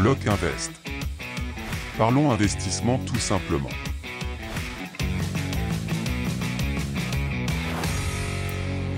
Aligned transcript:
Bloc 0.00 0.26
Invest. 0.26 0.70
Parlons 1.98 2.30
investissement 2.30 2.98
tout 3.04 3.18
simplement. 3.18 3.68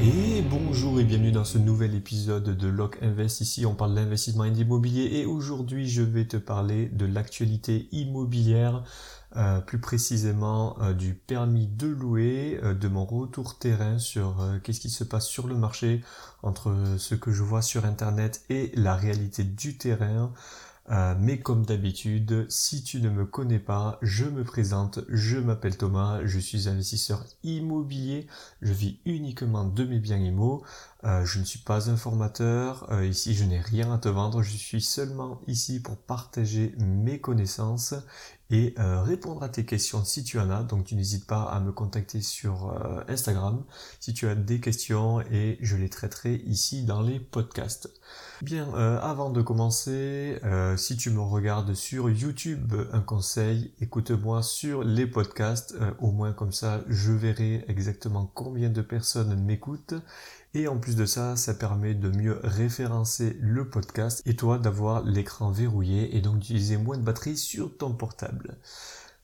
Et 0.01 0.43
bonjour 0.43 1.01
et 1.01 1.05
bienvenue 1.05 1.33
dans 1.33 1.45
ce 1.45 1.59
nouvel 1.59 1.97
épisode 1.97 2.57
de 2.57 2.69
Lock 2.69 2.99
Invest. 3.03 3.41
Ici, 3.41 3.67
on 3.67 3.75
parle 3.75 3.97
d'investissement 3.97 4.45
immobilier 4.45 5.19
et 5.19 5.27
aujourd'hui, 5.27 5.89
je 5.89 6.03
vais 6.03 6.27
te 6.27 6.37
parler 6.37 6.87
de 6.87 7.05
l'actualité 7.05 7.89
immobilière, 7.91 8.85
euh, 9.35 9.61
plus 9.61 9.81
précisément 9.81 10.77
euh, 10.83 10.93
du 10.93 11.15
permis 11.15 11.67
de 11.67 11.89
louer, 11.89 12.61
euh, 12.63 12.75
de 12.75 12.87
mon 12.87 13.05
retour 13.05 13.59
terrain 13.59 13.99
sur 13.99 14.37
qu'est-ce 14.63 14.79
qui 14.79 14.91
se 14.91 15.03
passe 15.03 15.27
sur 15.27 15.49
le 15.49 15.57
marché 15.57 16.05
entre 16.45 16.73
ce 16.97 17.17
que 17.17 17.33
je 17.33 17.43
vois 17.43 17.63
sur 17.63 17.87
internet 17.87 18.45
et 18.51 18.71
la 18.77 18.95
réalité 18.95 19.43
du 19.43 19.77
terrain. 19.77 20.33
Euh, 20.91 21.15
mais 21.17 21.39
comme 21.39 21.65
d'habitude, 21.65 22.45
si 22.51 22.83
tu 22.83 23.01
ne 23.01 23.09
me 23.09 23.25
connais 23.25 23.61
pas, 23.61 23.99
je 24.03 24.25
me 24.25 24.43
présente, 24.43 24.99
je 25.09 25.39
m'appelle 25.39 25.77
Thomas, 25.77 26.21
je 26.25 26.41
suis 26.41 26.69
investisseur 26.69 27.25
immobilier, 27.45 28.27
je 28.63 28.73
vis 28.73 28.99
uniquement 29.05 29.65
de 29.65 29.85
mes 29.85 30.01
biens 30.01 30.19
immo, 30.19 30.65
euh, 31.05 31.25
je 31.25 31.39
ne 31.39 31.45
suis 31.45 31.61
pas 31.61 31.89
un 31.89 31.97
formateur, 31.97 32.91
euh, 32.91 33.07
ici 33.07 33.35
je 33.35 33.45
n'ai 33.45 33.61
rien 33.61 33.93
à 33.93 33.99
te 33.99 34.09
vendre, 34.09 34.43
je 34.43 34.57
suis 34.57 34.83
seulement 34.83 35.41
ici 35.47 35.81
pour 35.81 35.97
partager 35.97 36.75
mes 36.79 37.21
connaissances 37.21 37.95
et 38.53 38.75
répondre 38.79 39.43
à 39.43 39.49
tes 39.49 39.65
questions 39.65 40.05
si 40.05 40.23
tu 40.23 40.39
en 40.39 40.51
as. 40.51 40.63
Donc 40.63 40.85
tu 40.85 40.95
n'hésites 40.95 41.27
pas 41.27 41.43
à 41.43 41.59
me 41.59 41.73
contacter 41.73 42.21
sur 42.21 42.73
Instagram 43.09 43.65
si 43.99 44.15
tu 44.15 44.29
as 44.29 44.35
des 44.35 44.61
questions 44.61 45.21
et 45.21 45.59
je 45.61 45.77
les 45.77 45.89
traiterai 45.89 46.37
ici 46.47 46.85
dans 46.85 47.03
les 47.03 47.19
podcasts. 47.19 47.91
Bien, 48.43 48.69
euh, 48.75 48.99
avant 49.01 49.31
de 49.31 49.41
commencer, 49.41 50.41
euh, 50.43 50.77
si 50.77 50.97
tu 50.97 51.11
me 51.11 51.21
regardes 51.21 51.75
sur 51.75 52.11
YouTube, 52.11 52.75
un 52.93 53.01
conseil, 53.01 53.73
écoute-moi 53.81 54.43
sur 54.43 54.83
les 54.83 55.07
podcasts, 55.07 55.77
euh, 55.81 55.93
au 56.01 56.11
moins 56.11 56.33
comme 56.33 56.53
ça 56.53 56.81
je 56.89 57.13
verrai 57.13 57.65
exactement 57.69 58.31
combien 58.35 58.69
de 58.69 58.83
personnes 58.83 59.41
m'écoutent. 59.45 59.95
Et 60.55 60.69
en 60.69 60.77
plus 60.77 60.97
de 60.97 61.07
ça, 61.07 61.35
ça 61.37 61.55
permet 61.55 61.95
de 61.95 62.11
mieux 62.11 62.39
référencer 62.45 63.39
le 63.41 63.71
podcast 63.71 64.21
et 64.27 64.37
toi 64.37 64.59
d'avoir 64.59 65.03
l'écran 65.03 65.51
verrouillé 65.51 66.15
et 66.15 66.21
donc 66.21 66.41
d'utiliser 66.41 66.77
moins 66.77 66.99
de 66.99 67.03
batterie 67.03 67.39
sur 67.39 67.75
ton 67.75 67.95
portable. 67.95 68.59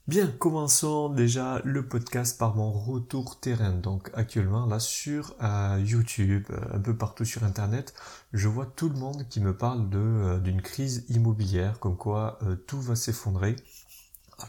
Bien, 0.06 0.26
commençons 0.38 1.10
déjà 1.10 1.60
le 1.64 1.86
podcast 1.86 2.38
par 2.38 2.56
mon 2.56 2.72
retour 2.72 3.38
terrain. 3.40 3.72
Donc 3.72 4.10
actuellement 4.14 4.64
là 4.64 4.80
sur 4.80 5.34
euh, 5.42 5.78
YouTube, 5.84 6.46
euh, 6.48 6.76
un 6.78 6.80
peu 6.80 6.96
partout 6.96 7.26
sur 7.26 7.44
Internet, 7.44 7.92
je 8.32 8.48
vois 8.48 8.64
tout 8.64 8.88
le 8.88 8.96
monde 8.96 9.28
qui 9.28 9.40
me 9.40 9.54
parle 9.54 9.86
euh, 9.92 10.38
d'une 10.38 10.62
crise 10.62 11.04
immobilière, 11.10 11.78
comme 11.78 11.98
quoi 11.98 12.38
tout 12.66 12.80
va 12.80 12.96
s'effondrer. 12.96 13.54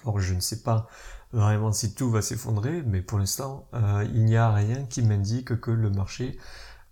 Alors 0.06 0.22
je 0.22 0.34
ne 0.34 0.40
sais 0.40 0.62
pas 0.62 0.88
vraiment 1.34 1.74
si 1.74 1.94
tout 1.94 2.10
va 2.10 2.22
s'effondrer, 2.22 2.82
mais 2.84 3.02
pour 3.02 3.20
l'instant 3.20 3.68
il 4.14 4.24
n'y 4.24 4.38
a 4.38 4.54
rien 4.54 4.86
qui 4.86 5.02
m'indique 5.02 5.60
que 5.60 5.72
le 5.72 5.90
marché 5.90 6.40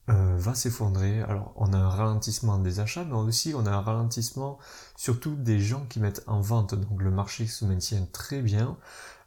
euh, 0.09 0.37
va 0.37 0.55
s'effondrer. 0.55 1.21
Alors 1.23 1.51
on 1.57 1.73
a 1.73 1.77
un 1.77 1.89
ralentissement 1.89 2.59
des 2.59 2.79
achats, 2.79 3.03
mais 3.03 3.15
aussi 3.15 3.53
on 3.53 3.65
a 3.65 3.71
un 3.71 3.81
ralentissement 3.81 4.57
surtout 4.95 5.35
des 5.35 5.59
gens 5.59 5.85
qui 5.89 5.99
mettent 5.99 6.23
en 6.27 6.39
vente. 6.39 6.75
Donc 6.75 7.01
le 7.01 7.11
marché 7.11 7.45
se 7.45 7.65
maintient 7.65 8.07
très 8.13 8.41
bien. 8.41 8.77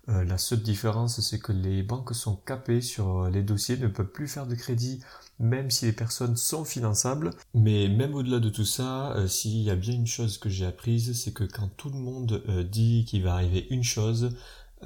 Euh, 0.08 0.24
la 0.24 0.38
seule 0.38 0.62
différence, 0.62 1.20
c'est 1.20 1.38
que 1.38 1.52
les 1.52 1.82
banques 1.82 2.14
sont 2.14 2.34
capées 2.34 2.80
sur 2.80 3.28
les 3.28 3.42
dossiers, 3.42 3.76
ne 3.76 3.88
peuvent 3.88 4.06
plus 4.06 4.26
faire 4.26 4.46
de 4.46 4.54
crédit, 4.54 5.00
même 5.38 5.70
si 5.70 5.84
les 5.84 5.92
personnes 5.92 6.36
sont 6.36 6.64
finançables. 6.64 7.32
Mais 7.52 7.88
même 7.88 8.14
au-delà 8.14 8.40
de 8.40 8.48
tout 8.48 8.64
ça, 8.64 9.12
euh, 9.12 9.26
s'il 9.28 9.58
y 9.58 9.70
a 9.70 9.76
bien 9.76 9.94
une 9.94 10.06
chose 10.06 10.38
que 10.38 10.48
j'ai 10.48 10.64
apprise, 10.64 11.12
c'est 11.22 11.32
que 11.34 11.44
quand 11.44 11.68
tout 11.76 11.90
le 11.90 11.98
monde 11.98 12.42
dit 12.70 13.04
qu'il 13.06 13.22
va 13.24 13.34
arriver 13.34 13.66
une 13.68 13.84
chose, 13.84 14.30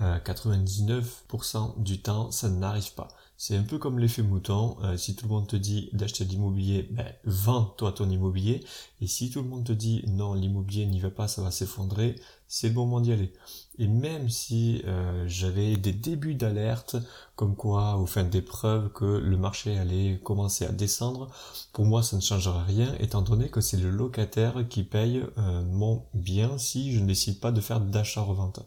99% 0.01 1.81
du 1.81 2.03
temps, 2.03 2.33
ça 2.33 2.49
n'arrive 2.49 2.95
pas. 2.95 3.07
C'est 3.37 3.57
un 3.57 3.63
peu 3.63 3.79
comme 3.79 3.99
l'effet 3.99 4.23
mouton. 4.23 4.77
Euh, 4.83 4.97
si 4.97 5.17
tout 5.17 5.27
le 5.27 5.35
monde 5.35 5.49
te 5.49 5.57
dit 5.57 5.91
d'acheter 5.93 6.25
de 6.25 6.31
l'immobilier, 6.31 6.89
ben, 6.93 7.07
vends-toi 7.25 7.93
ton 7.93 8.09
immobilier. 8.09 8.65
Et 9.01 9.07
si 9.07 9.31
tout 9.31 9.43
le 9.43 9.49
monde 9.49 9.65
te 9.65 9.73
dit 9.73 10.05
non, 10.07 10.35
l'immobilier 10.35 10.87
n'y 10.87 11.01
va 11.01 11.11
pas, 11.11 11.27
ça 11.27 11.43
va 11.43 11.51
s'effondrer, 11.51 12.15
c'est 12.47 12.69
le 12.69 12.75
moment 12.75 13.01
d'y 13.01 13.13
aller. 13.13 13.33
Et 13.79 13.89
même 13.89 14.29
si 14.31 14.83
euh, 14.87 15.25
j'avais 15.27 15.77
des 15.77 15.93
débuts 15.93 16.37
d'alerte, 16.37 16.97
comme 17.35 17.57
quoi, 17.57 17.97
au 17.97 18.07
fin 18.07 18.23
des 18.23 18.43
preuves 18.43 18.93
que 18.93 19.05
le 19.05 19.37
marché 19.37 19.77
allait 19.77 20.21
commencer 20.23 20.65
à 20.65 20.71
descendre, 20.71 21.29
pour 21.73 21.85
moi 21.85 22.05
ça 22.05 22.17
ne 22.17 22.23
changera 22.23 22.63
rien, 22.63 22.95
étant 23.01 23.23
donné 23.23 23.49
que 23.49 23.61
c'est 23.61 23.79
le 23.79 23.91
locataire 23.91 24.69
qui 24.69 24.85
paye 24.85 25.25
euh, 25.39 25.65
mon 25.65 26.05
bien 26.15 26.57
si 26.57 26.93
je 26.93 27.01
ne 27.01 27.07
décide 27.07 27.41
pas 27.41 27.51
de 27.51 27.61
faire 27.61 27.81
d'achat-revente. 27.81 28.65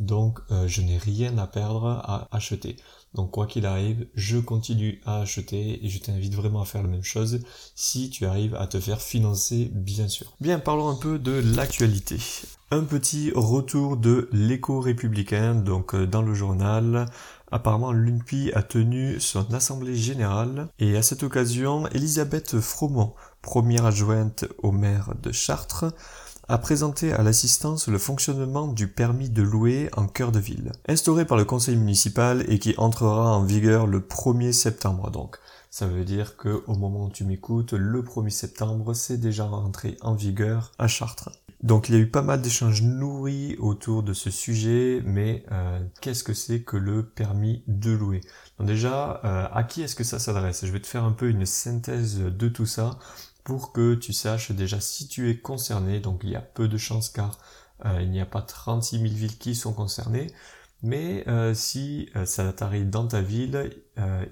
Donc 0.00 0.40
je 0.66 0.80
n'ai 0.80 0.98
rien 0.98 1.38
à 1.38 1.46
perdre 1.46 1.86
à 1.86 2.28
acheter. 2.32 2.76
Donc 3.14 3.32
quoi 3.32 3.46
qu'il 3.46 3.66
arrive, 3.66 4.06
je 4.14 4.38
continue 4.38 5.00
à 5.04 5.20
acheter 5.20 5.84
et 5.84 5.88
je 5.88 5.98
t'invite 5.98 6.34
vraiment 6.34 6.62
à 6.62 6.64
faire 6.64 6.82
la 6.82 6.88
même 6.88 7.02
chose 7.02 7.40
si 7.74 8.08
tu 8.08 8.24
arrives 8.24 8.54
à 8.54 8.66
te 8.66 8.78
faire 8.78 9.00
financer 9.00 9.70
bien 9.72 10.08
sûr. 10.08 10.32
Bien, 10.40 10.58
parlons 10.60 10.88
un 10.88 10.94
peu 10.94 11.18
de 11.18 11.32
l'actualité. 11.32 12.18
Un 12.70 12.84
petit 12.84 13.32
retour 13.34 13.96
de 13.96 14.28
l'écho 14.32 14.78
républicain, 14.78 15.56
donc 15.56 15.94
euh, 15.94 16.06
dans 16.06 16.22
le 16.22 16.34
journal. 16.34 17.06
Apparemment, 17.50 17.90
l'UNPI 17.90 18.52
a 18.54 18.62
tenu 18.62 19.18
son 19.18 19.52
assemblée 19.52 19.96
générale 19.96 20.68
et 20.78 20.96
à 20.96 21.02
cette 21.02 21.24
occasion, 21.24 21.88
Elisabeth 21.88 22.60
Fromont, 22.60 23.14
première 23.42 23.86
adjointe 23.86 24.44
au 24.58 24.70
maire 24.70 25.14
de 25.20 25.32
Chartres, 25.32 25.86
a 26.50 26.58
présenté 26.58 27.12
à 27.12 27.22
l'assistance 27.22 27.86
le 27.86 27.98
fonctionnement 27.98 28.66
du 28.66 28.88
permis 28.88 29.30
de 29.30 29.40
louer 29.40 29.88
en 29.96 30.08
cœur 30.08 30.32
de 30.32 30.40
ville, 30.40 30.72
instauré 30.88 31.24
par 31.24 31.38
le 31.38 31.44
conseil 31.44 31.76
municipal 31.76 32.44
et 32.48 32.58
qui 32.58 32.74
entrera 32.76 33.36
en 33.36 33.44
vigueur 33.44 33.86
le 33.86 34.00
1er 34.00 34.50
septembre 34.50 35.12
donc. 35.12 35.36
Ça 35.70 35.86
veut 35.86 36.04
dire 36.04 36.36
que 36.36 36.64
au 36.66 36.74
moment 36.74 37.04
où 37.04 37.10
tu 37.10 37.22
m'écoutes, 37.22 37.72
le 37.74 38.02
1er 38.02 38.30
septembre, 38.30 38.94
c'est 38.94 39.18
déjà 39.18 39.44
rentré 39.44 39.96
en 40.00 40.14
vigueur 40.14 40.72
à 40.80 40.88
Chartres. 40.88 41.30
Donc 41.62 41.88
il 41.88 41.94
y 41.94 41.98
a 41.98 42.00
eu 42.00 42.10
pas 42.10 42.22
mal 42.22 42.40
d'échanges 42.40 42.82
nourris 42.82 43.54
autour 43.60 44.02
de 44.02 44.12
ce 44.12 44.30
sujet, 44.30 45.02
mais 45.04 45.44
euh, 45.52 45.78
qu'est-ce 46.00 46.24
que 46.24 46.34
c'est 46.34 46.62
que 46.62 46.76
le 46.76 47.04
permis 47.04 47.62
de 47.68 47.92
louer? 47.92 48.22
Déjà, 48.58 49.20
euh, 49.24 49.46
à 49.52 49.62
qui 49.62 49.82
est-ce 49.82 49.94
que 49.94 50.04
ça 50.04 50.18
s'adresse? 50.18 50.64
Je 50.64 50.72
vais 50.72 50.80
te 50.80 50.86
faire 50.88 51.04
un 51.04 51.12
peu 51.12 51.28
une 51.28 51.46
synthèse 51.46 52.18
de 52.18 52.48
tout 52.48 52.66
ça 52.66 52.98
pour 53.44 53.72
que 53.72 53.94
tu 53.94 54.12
saches 54.12 54.52
déjà 54.52 54.80
si 54.80 55.08
tu 55.08 55.30
es 55.30 55.38
concerné. 55.38 56.00
Donc 56.00 56.20
il 56.24 56.30
y 56.30 56.36
a 56.36 56.40
peu 56.40 56.68
de 56.68 56.76
chances 56.76 57.08
car 57.08 57.38
euh, 57.84 58.02
il 58.02 58.10
n'y 58.10 58.20
a 58.20 58.26
pas 58.26 58.42
36 58.42 58.98
000 59.00 59.14
villes 59.14 59.38
qui 59.38 59.54
sont 59.54 59.72
concernées. 59.72 60.28
Mais 60.82 61.28
euh, 61.28 61.52
si 61.52 62.08
euh, 62.16 62.24
ça 62.24 62.50
t'arrive 62.54 62.88
dans 62.88 63.06
ta 63.06 63.20
ville, 63.20 63.70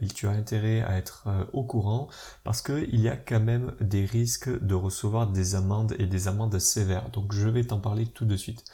il, 0.00 0.14
tu 0.14 0.26
as 0.26 0.30
intérêt 0.30 0.80
à 0.80 0.96
être 0.96 1.28
au 1.52 1.62
courant 1.62 2.08
parce 2.42 2.62
qu'il 2.62 2.98
y 2.98 3.08
a 3.10 3.16
quand 3.16 3.40
même 3.40 3.74
des 3.82 4.06
risques 4.06 4.48
de 4.48 4.74
recevoir 4.74 5.26
des 5.26 5.54
amendes 5.54 5.94
et 5.98 6.06
des 6.06 6.26
amendes 6.26 6.58
sévères. 6.58 7.10
Donc 7.10 7.34
je 7.34 7.48
vais 7.48 7.64
t'en 7.64 7.78
parler 7.78 8.06
tout 8.06 8.24
de 8.24 8.36
suite. 8.36 8.64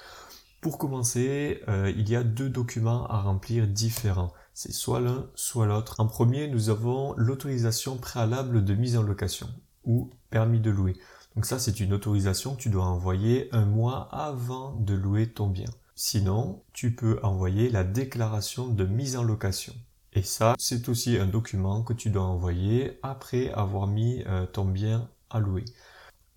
Pour 0.60 0.78
commencer, 0.78 1.62
il 1.68 2.08
y 2.08 2.14
a 2.14 2.22
deux 2.22 2.48
documents 2.48 3.08
à 3.08 3.20
remplir 3.20 3.66
différents. 3.66 4.32
C'est 4.54 4.72
soit 4.72 5.00
l'un, 5.00 5.26
soit 5.34 5.66
l'autre. 5.66 5.98
En 5.98 6.06
premier, 6.06 6.46
nous 6.46 6.70
avons 6.70 7.12
l'autorisation 7.16 7.96
préalable 7.96 8.64
de 8.64 8.74
mise 8.74 8.96
en 8.96 9.02
location 9.02 9.48
ou 9.84 10.10
permis 10.30 10.60
de 10.60 10.70
louer. 10.70 10.96
Donc 11.34 11.46
ça, 11.46 11.58
c'est 11.58 11.80
une 11.80 11.92
autorisation 11.92 12.54
que 12.54 12.62
tu 12.62 12.70
dois 12.70 12.84
envoyer 12.84 13.48
un 13.52 13.64
mois 13.64 14.08
avant 14.12 14.76
de 14.76 14.94
louer 14.94 15.28
ton 15.28 15.48
bien. 15.48 15.70
Sinon, 15.96 16.62
tu 16.72 16.94
peux 16.94 17.20
envoyer 17.22 17.70
la 17.70 17.84
déclaration 17.84 18.68
de 18.68 18.84
mise 18.84 19.16
en 19.16 19.22
location. 19.22 19.74
Et 20.12 20.22
ça, 20.22 20.54
c'est 20.58 20.88
aussi 20.88 21.18
un 21.18 21.26
document 21.26 21.82
que 21.82 21.92
tu 21.92 22.10
dois 22.10 22.22
envoyer 22.22 22.98
après 23.02 23.50
avoir 23.52 23.86
mis 23.88 24.22
euh, 24.26 24.46
ton 24.46 24.64
bien 24.64 25.08
à 25.30 25.40
louer. 25.40 25.64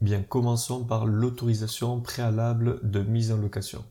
Bien, 0.01 0.21
commençons 0.23 0.83
par 0.83 1.05
l'autorisation 1.05 2.01
préalable 2.01 2.79
de 2.83 3.01
mise 3.01 3.31
en 3.31 3.37
location. 3.37 3.83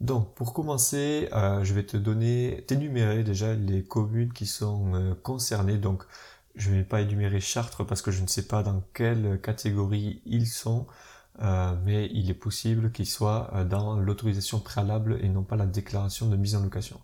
Donc, 0.00 0.34
pour 0.34 0.54
commencer, 0.54 1.28
euh, 1.32 1.62
je 1.62 1.74
vais 1.74 1.84
te 1.84 1.96
donner, 1.96 2.64
t'énumérer 2.66 3.22
déjà 3.22 3.54
les 3.54 3.84
communes 3.84 4.32
qui 4.32 4.46
sont 4.46 4.94
euh, 4.94 5.14
concernées. 5.22 5.76
Donc, 5.76 6.04
je 6.54 6.70
ne 6.70 6.76
vais 6.76 6.84
pas 6.84 7.00
énumérer 7.00 7.40
Chartres 7.40 7.86
parce 7.86 8.02
que 8.02 8.10
je 8.10 8.22
ne 8.22 8.26
sais 8.26 8.46
pas 8.46 8.62
dans 8.62 8.82
quelle 8.94 9.40
catégorie 9.40 10.22
ils 10.26 10.46
sont, 10.46 10.86
euh, 11.40 11.74
mais 11.84 12.10
il 12.12 12.28
est 12.30 12.34
possible 12.34 12.92
qu'ils 12.92 13.06
soient 13.06 13.50
euh, 13.54 13.64
dans 13.64 13.98
l'autorisation 13.98 14.60
préalable 14.60 15.18
et 15.22 15.28
non 15.28 15.42
pas 15.42 15.56
la 15.56 15.66
déclaration 15.66 16.28
de 16.28 16.36
mise 16.36 16.54
en 16.56 16.62
location. 16.62 17.00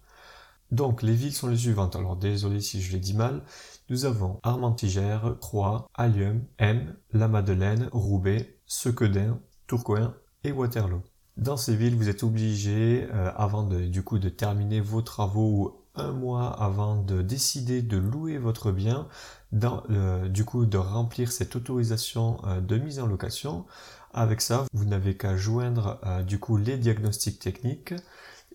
Donc 0.73 1.03
les 1.03 1.15
villes 1.15 1.35
sont 1.35 1.49
les 1.49 1.57
suivantes. 1.57 1.97
Alors 1.97 2.17
désolé 2.17 2.61
si 2.61 2.83
je 2.83 2.93
l'ai 2.93 2.99
dit 2.99 3.15
mal. 3.15 3.43
Nous 3.89 4.05
avons 4.05 4.41
Armentigère, 4.43 5.37
Troyes, 5.41 5.87
Allium, 5.95 6.43
M, 6.59 6.97
La 7.13 7.29
Madeleine, 7.29 7.89
Roubaix, 7.93 8.59
Sequedin, 8.67 9.39
Tourcoing 9.69 10.15
et 10.43 10.51
Waterloo. 10.53 11.03
Dans 11.37 11.57
ces 11.57 11.77
villes, 11.77 11.95
vous 11.95 12.09
êtes 12.09 12.23
obligé, 12.23 13.07
euh, 13.13 13.31
avant 13.37 13.63
du 13.63 14.03
coup 14.03 14.19
de 14.19 14.29
terminer 14.29 14.81
vos 14.81 15.03
travaux 15.03 15.86
un 15.97 16.13
mois 16.13 16.49
avant 16.63 16.97
de 17.03 17.23
décider 17.23 17.83
de 17.83 17.97
louer 17.97 18.39
votre 18.39 18.73
bien, 18.73 19.09
du 19.53 20.45
coup 20.45 20.67
de 20.67 20.77
remplir 20.79 21.33
cette 21.33 21.57
autorisation 21.57 22.39
euh, 22.47 22.61
de 22.61 22.77
mise 22.77 23.01
en 23.01 23.07
location 23.07 23.67
Avec 24.13 24.41
ça, 24.41 24.67
vous 24.73 24.85
n'avez 24.85 25.17
qu'à 25.17 25.37
joindre 25.37 25.99
euh, 26.05 26.23
du 26.23 26.39
coup 26.39 26.57
les 26.57 26.77
diagnostics 26.77 27.39
techniques 27.39 27.95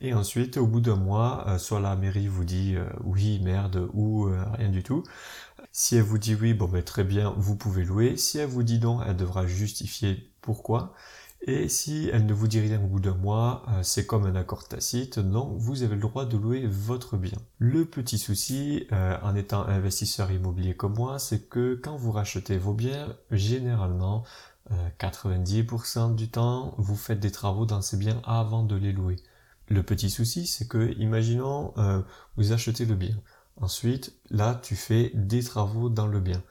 et 0.04 0.16
ensuite, 0.16 0.58
au 0.58 0.66
bout 0.66 0.82
d'un 0.82 0.96
mois, 0.96 1.46
euh, 1.48 1.58
soit 1.60 1.80
la 1.80 1.96
mairie 1.96 2.28
vous 2.28 2.44
dit 2.44 2.76
oui, 3.04 3.40
merde 3.44 3.88
ou 3.94 4.30
rien 4.58 4.70
du 4.70 4.82
tout. 4.82 5.04
Si 5.72 5.96
elle 5.96 6.04
vous 6.04 6.18
dit 6.18 6.36
oui, 6.36 6.54
bon 6.56 6.68
ben 6.68 6.84
très 6.84 7.04
bien, 7.04 7.34
vous 7.38 7.56
pouvez 7.56 7.84
louer. 7.84 8.18
Si 8.18 8.40
elle 8.40 8.50
vous 8.50 8.64
dit 8.64 8.80
non, 8.80 9.02
elle 9.04 9.16
devra 9.16 9.46
justifier 9.46 10.32
pourquoi. 10.42 10.94
Et 11.44 11.70
si 11.70 12.08
elle 12.14 12.28
ne 12.28 12.34
vous 12.34 12.48
dit 12.48 12.60
rien 12.60 12.80
au 12.80 12.88
bout 12.88 13.00
d'un 13.00 13.16
mois, 13.16 13.64
euh, 13.70 13.82
c'est 13.82 14.06
comme 14.06 14.26
un 14.26 14.36
accord 14.36 14.68
tacite, 14.68 15.18
non, 15.18 15.56
vous 15.58 15.82
avez 15.82 15.96
le 15.96 16.02
droit 16.02 16.26
de 16.26 16.38
louer 16.38 16.68
votre 16.68 17.18
bien. 17.18 17.38
Le 17.58 17.86
petit 17.86 18.20
souci, 18.20 18.86
euh, 18.92 19.18
en 19.24 19.36
étant 19.36 19.66
investisseur 19.66 20.32
immobilier 20.32 20.76
comme 20.76 20.94
moi, 20.94 21.18
c'est 21.18 21.50
que 21.50 21.74
quand 21.74 21.96
vous 21.96 22.12
rachetez 22.12 22.60
vos 22.60 22.74
biens, 22.74 23.16
généralement, 23.32 24.24
90% 25.00 26.12
euh, 26.12 26.14
du 26.14 26.30
temps, 26.30 26.76
vous 26.78 26.96
faites 26.96 27.20
des 27.20 27.32
travaux 27.32 27.66
dans 27.66 27.82
ces 27.82 27.98
biens 27.98 28.22
avant 28.24 28.64
de 28.64 28.76
les 28.76 28.92
louer. 28.92 29.16
Le 29.68 29.82
petit 29.82 30.12
souci, 30.12 30.46
c'est 30.46 30.68
que, 30.68 30.94
imaginons, 31.00 31.74
vous 32.36 32.52
achetez 32.52 32.86
le 32.86 32.96
bien. 32.96 33.16
Ensuite, 33.56 34.14
là, 34.30 34.60
tu 34.62 34.76
fais 34.76 35.12
des 35.16 35.44
travaux 35.44 35.90
dans 35.90 36.08
le 36.08 36.20
bien. 36.20 36.44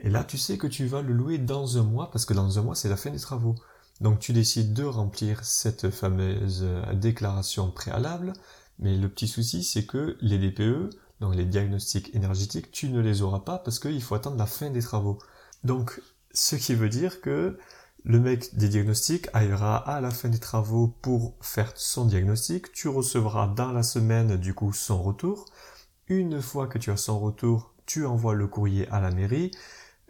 Et 0.00 0.10
là, 0.10 0.24
tu 0.24 0.36
sais 0.36 0.58
que 0.58 0.66
tu 0.66 0.86
vas 0.86 1.00
le 1.00 1.12
louer 1.12 1.38
dans 1.38 1.78
un 1.78 1.84
mois, 1.84 2.10
parce 2.10 2.24
que 2.24 2.34
dans 2.34 2.58
un 2.58 2.62
mois, 2.62 2.74
c'est 2.74 2.88
la 2.88 2.96
fin 2.96 3.10
des 3.10 3.20
travaux. 3.20 3.54
Donc 4.00 4.18
tu 4.18 4.32
décides 4.32 4.74
de 4.74 4.84
remplir 4.84 5.44
cette 5.44 5.90
fameuse 5.90 6.62
euh, 6.62 6.92
déclaration 6.94 7.70
préalable, 7.70 8.34
mais 8.78 8.96
le 8.96 9.08
petit 9.08 9.28
souci 9.28 9.62
c'est 9.64 9.86
que 9.86 10.16
les 10.20 10.38
DPE, 10.38 10.90
donc 11.20 11.34
les 11.34 11.46
diagnostics 11.46 12.14
énergétiques, 12.14 12.70
tu 12.70 12.88
ne 12.88 13.00
les 13.00 13.22
auras 13.22 13.40
pas 13.40 13.58
parce 13.58 13.78
qu'il 13.78 14.02
faut 14.02 14.14
attendre 14.14 14.36
la 14.36 14.46
fin 14.46 14.70
des 14.70 14.82
travaux. 14.82 15.18
Donc 15.64 16.00
ce 16.32 16.56
qui 16.56 16.74
veut 16.74 16.90
dire 16.90 17.20
que 17.22 17.58
le 18.04 18.20
mec 18.20 18.54
des 18.54 18.68
diagnostics 18.68 19.28
arrivera 19.32 19.76
à 19.76 20.00
la 20.00 20.10
fin 20.10 20.28
des 20.28 20.38
travaux 20.38 20.88
pour 21.02 21.34
faire 21.40 21.72
son 21.74 22.04
diagnostic, 22.04 22.70
tu 22.72 22.88
recevras 22.88 23.48
dans 23.48 23.72
la 23.72 23.82
semaine 23.82 24.36
du 24.36 24.54
coup 24.54 24.72
son 24.72 25.02
retour. 25.02 25.46
Une 26.06 26.40
fois 26.40 26.68
que 26.68 26.78
tu 26.78 26.90
as 26.92 26.96
son 26.96 27.18
retour, 27.18 27.74
tu 27.84 28.06
envoies 28.06 28.34
le 28.34 28.46
courrier 28.46 28.86
à 28.90 29.00
la 29.00 29.10
mairie. 29.10 29.50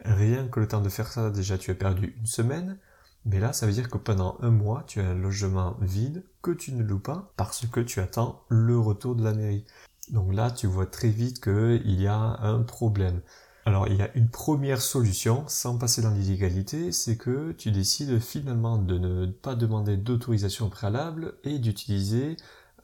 Rien 0.05 0.47
que 0.49 0.61
le 0.61 0.69
temps 0.69 0.83
de 0.83 0.91
faire 0.91 1.11
ça, 1.11 1.31
déjà 1.31 1.57
tu 1.57 1.71
as 1.71 1.75
perdu 1.75 2.15
une 2.19 2.27
semaine. 2.27 2.79
Mais 3.27 3.41
là, 3.41 3.53
ça 3.53 3.67
veut 3.67 3.73
dire 3.73 3.91
que 3.91 3.99
pendant 3.99 4.39
un 4.41 4.51
mois, 4.51 4.85
tu 4.87 5.01
as 5.01 5.09
un 5.09 5.15
logement 5.15 5.77
vide 5.81 6.25
que 6.43 6.53
tu 6.53 6.73
ne 6.73 6.85
loues 6.85 7.01
pas 7.01 7.33
parce 7.37 7.67
que 7.67 7.81
tu 7.81 7.99
attends 7.99 8.45
le 8.49 8.79
retour 8.79 9.17
de 9.17 9.25
la 9.25 9.35
mairie. 9.35 9.67
Donc 10.13 10.33
là, 10.33 10.53
tu 10.53 10.69
vois 10.69 10.87
très 10.87 11.09
vite 11.09 11.43
qu'il 11.43 12.01
y 12.01 12.07
a 12.07 12.17
un 12.17 12.63
problème. 12.63 13.21
Alors, 13.65 13.89
il 13.89 13.97
y 13.97 14.03
a 14.03 14.17
une 14.17 14.29
première 14.29 14.81
solution, 14.81 15.43
sans 15.49 15.77
passer 15.77 16.03
dans 16.03 16.13
l'illégalité, 16.13 16.93
c'est 16.93 17.17
que 17.17 17.51
tu 17.51 17.73
décides 17.73 18.21
finalement 18.21 18.79
de 18.79 18.97
ne 18.97 19.27
pas 19.27 19.57
demander 19.57 19.97
d'autorisation 19.97 20.71
préalable 20.71 21.35
et 21.43 21.59
d'utiliser 21.59 22.37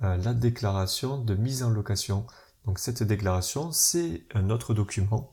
euh, 0.02 0.16
la 0.16 0.34
déclaration 0.34 1.18
de 1.18 1.36
mise 1.36 1.62
en 1.62 1.70
location. 1.70 2.26
Donc 2.66 2.80
cette 2.80 3.04
déclaration, 3.04 3.70
c'est 3.70 4.24
un 4.34 4.50
autre 4.50 4.74
document 4.74 5.32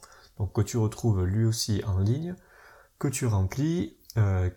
que 0.54 0.62
tu 0.62 0.78
retrouves 0.78 1.24
lui 1.26 1.46
aussi 1.46 1.82
en 1.88 1.98
ligne, 1.98 2.36
que 3.00 3.08
tu 3.08 3.26
remplis 3.26 3.98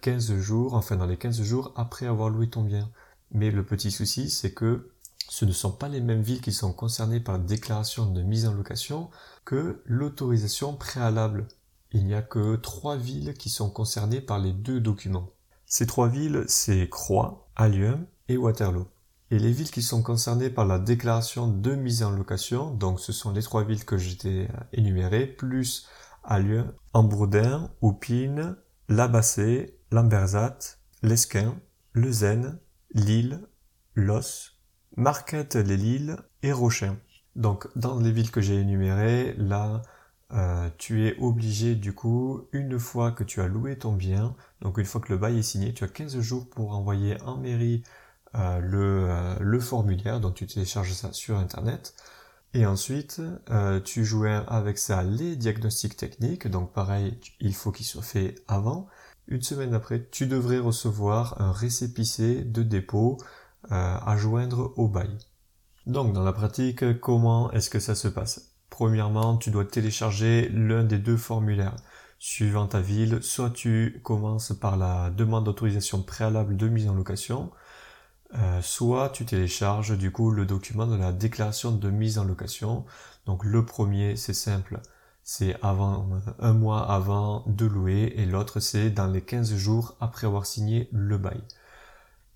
15 0.00 0.31
euh, 0.31 0.41
jours, 0.41 0.75
enfin 0.75 0.97
dans 0.97 1.06
les 1.06 1.17
15 1.17 1.43
jours 1.43 1.73
après 1.76 2.06
avoir 2.06 2.29
loué 2.29 2.49
ton 2.49 2.62
bien. 2.62 2.91
Mais 3.32 3.50
le 3.50 3.64
petit 3.64 3.91
souci, 3.91 4.31
c'est 4.31 4.53
que 4.53 4.91
ce 5.29 5.44
ne 5.44 5.53
sont 5.53 5.73
pas 5.73 5.88
les 5.88 6.00
mêmes 6.00 6.20
villes 6.20 6.41
qui 6.41 6.53
sont 6.53 6.73
concernées 6.73 7.20
par 7.20 7.38
la 7.38 7.44
déclaration 7.44 8.06
de 8.06 8.23
mise 8.23 8.47
en 8.47 8.53
location 8.53 9.09
que 9.44 9.82
l'autorisation 9.87 10.75
préalable. 10.75 11.49
Il 11.93 12.05
n'y 12.05 12.14
a 12.14 12.23
que 12.23 12.56
trois 12.56 12.97
villes 12.97 13.35
qui 13.35 13.49
sont 13.49 13.70
concernées 13.70 14.20
par 14.20 14.38
les 14.38 14.53
deux 14.53 14.81
documents. 14.81 15.31
Ces 15.67 15.87
trois 15.87 16.08
villes, 16.08 16.44
c'est 16.49 16.88
Croix, 16.91 17.49
Allium 17.56 18.05
et 18.29 18.37
Waterloo. 18.37 18.87
Et 19.31 19.38
les 19.38 19.53
villes 19.53 19.70
qui 19.70 19.81
sont 19.81 20.03
concernées 20.03 20.50
par 20.50 20.67
la 20.67 20.79
déclaration 20.79 21.49
de 21.49 21.75
mise 21.75 22.03
en 22.03 22.11
location, 22.11 22.70
donc 22.70 23.00
ce 23.00 23.12
sont 23.12 23.32
les 23.32 23.43
trois 23.43 23.65
villes 23.65 23.87
que 23.87 23.97
j'étais 23.97 24.49
euh, 24.50 24.65
énumérées, 24.75 25.26
plus 25.26 25.88
Allium, 26.25 26.73
Ambourdin, 26.93 27.70
Oupine, 27.81 28.56
Labassé, 28.93 29.79
Lambersat, 29.91 30.59
Lesquin, 31.03 31.59
Lezen, 31.94 32.59
Lille, 32.93 33.41
Los, 33.94 34.50
Marquette-les-Lilles 34.99 36.17
et 36.43 36.53
Rochin. 36.53 36.99
Donc 37.35 37.69
dans 37.75 37.99
les 37.99 38.12
villes 38.12 38.31
que 38.31 38.43
j'ai 38.43 38.61
énumérées, 38.61 39.35
là, 39.39 39.81
euh, 40.35 40.69
tu 40.77 41.06
es 41.06 41.17
obligé 41.19 41.75
du 41.75 41.94
coup, 41.94 42.47
une 42.53 42.79
fois 42.79 43.12
que 43.12 43.25
tu 43.25 43.41
as 43.41 43.49
loué 43.49 43.79
ton 43.79 43.94
bien, 43.94 44.37
donc 44.61 44.77
une 44.77 44.85
fois 44.85 45.00
que 45.00 45.11
le 45.11 45.17
bail 45.19 45.39
est 45.39 45.43
signé, 45.43 45.73
tu 45.73 45.85
as 45.85 45.89
15 45.89 46.21
jours 46.21 46.50
pour 46.50 46.73
envoyer 46.73 47.19
en 47.23 47.39
mairie 47.39 47.83
euh, 48.35 48.59
le, 48.59 49.06
euh, 49.09 49.37
le, 49.41 49.59
formulaire, 49.59 50.21
donc 50.21 50.35
tu 50.35 50.47
télécharges 50.47 50.93
ça 50.93 51.15
sur 51.15 51.39
Internet. 51.39 51.94
Et 52.54 52.66
ensuite, 52.66 53.22
euh, 53.50 53.81
tu 53.81 54.04
joues 54.04 54.26
avec 54.26 54.76
ça 54.76 55.02
les 55.02 55.37
diagnostics 55.37 55.96
techniques. 55.96 56.49
Donc 56.49 56.72
pareil, 56.72 57.19
il 57.40 57.54
faut 57.54 57.72
qu'ils 57.72 57.87
soient 57.87 58.02
faits 58.02 58.43
avant. 58.46 58.88
Une 59.26 59.43
semaine 59.43 59.72
après, 59.75 60.08
tu 60.10 60.26
devrais 60.26 60.58
recevoir 60.58 61.40
un 61.40 61.52
récépissé 61.52 62.44
de 62.44 62.62
dépôt 62.62 63.16
euh, 63.70 63.96
à 64.04 64.16
joindre 64.19 64.75
au 64.76 64.88
bail. 64.88 65.16
Donc 65.87 66.12
dans 66.12 66.25
la 66.25 66.32
pratique, 66.32 67.00
comment 67.00 67.50
est-ce 67.52 67.70
que 67.70 67.81
ça 67.81 67.94
se 67.94 68.08
passe? 68.08 68.52
Premièrement, 68.69 69.37
tu 69.37 69.50
dois 69.50 69.64
télécharger 69.64 70.48
l'un 70.50 70.84
des 70.84 70.98
deux 70.98 71.16
formulaires. 71.16 71.76
Suivant 72.19 72.66
ta 72.66 72.81
ville, 72.81 73.22
soit 73.22 73.50
tu 73.50 74.00
commences 74.05 74.52
par 74.52 74.76
la 74.76 75.10
demande 75.10 75.44
d'autorisation 75.44 76.02
préalable 76.02 76.56
de 76.56 76.69
mise 76.69 76.88
en 76.88 76.94
location, 76.94 77.50
euh, 78.34 78.62
soit 78.62 79.11
tu 79.11 79.25
télécharges 79.25 79.96
du 79.96 80.11
coup 80.11 80.31
le 80.31 80.46
document 80.46 80.87
de 80.87 80.96
la 80.96 81.12
déclaration 81.12 81.73
de 81.73 81.90
mise 81.90 82.19
en 82.19 82.25
location. 82.25 82.84
Donc 83.26 83.44
le 83.44 83.64
premier 83.64 84.17
c'est 84.17 84.34
simple, 84.34 84.81
c'est 85.23 85.56
avant 85.62 86.08
un 86.38 86.52
mois 86.52 86.90
avant 86.90 87.44
de 87.46 87.67
louer 87.67 88.14
et 88.17 88.26
l'autre 88.26 88.61
c'est 88.61 88.90
dans 88.90 89.06
les 89.06 89.23
15 89.23 89.55
jours 89.56 89.96
après 90.00 90.26
avoir 90.26 90.46
signé 90.46 90.88
le 90.93 91.19
bail. 91.19 91.43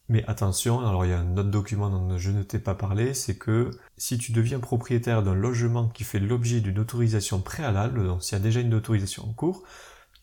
Mais 0.09 0.25
attention, 0.29 0.81
alors 0.87 1.05
il 1.05 1.11
y 1.11 1.15
a 1.15 1.19
un 1.19 1.37
autre 1.37 1.51
document 1.51 1.91
dont 1.91 2.17
je 2.17 2.31
ne 2.31 2.43
t'ai 2.45 2.61
pas 2.61 2.77
parlé, 2.77 3.13
c'est 3.13 3.37
que 3.37 3.71
si 3.97 4.19
tu 4.19 4.31
deviens 4.33 4.61
propriétaire 4.61 5.23
d'un 5.23 5.35
logement 5.35 5.89
qui 5.89 6.05
fait 6.05 6.21
l'objet 6.21 6.61
d'une 6.61 6.79
autorisation 6.79 7.41
préalable, 7.41 8.07
donc 8.07 8.23
s'il 8.23 8.39
y 8.39 8.41
a 8.41 8.45
déjà 8.45 8.61
une 8.61 8.75
autorisation 8.75 9.25
en 9.29 9.33
cours, 9.33 9.65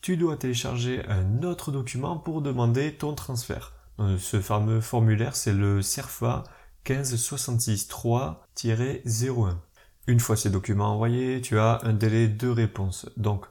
tu 0.00 0.16
dois 0.16 0.36
télécharger 0.36 1.04
un 1.08 1.42
autre 1.42 1.70
document 1.70 2.16
pour 2.16 2.40
demander 2.40 2.94
ton 2.94 3.14
transfert. 3.14 3.72
Euh, 4.00 4.18
ce 4.18 4.40
fameux 4.40 4.80
formulaire, 4.80 5.36
c'est 5.36 5.52
le 5.52 5.82
CERFA 5.82 6.44
15663-01. 6.86 9.56
Une 10.06 10.20
fois 10.20 10.36
ces 10.36 10.50
documents 10.50 10.92
envoyés, 10.92 11.40
tu 11.40 11.58
as 11.58 11.80
un 11.82 11.92
délai 11.92 12.28
de 12.28 12.48
réponse. 12.48 13.08
Donc, 13.16 13.46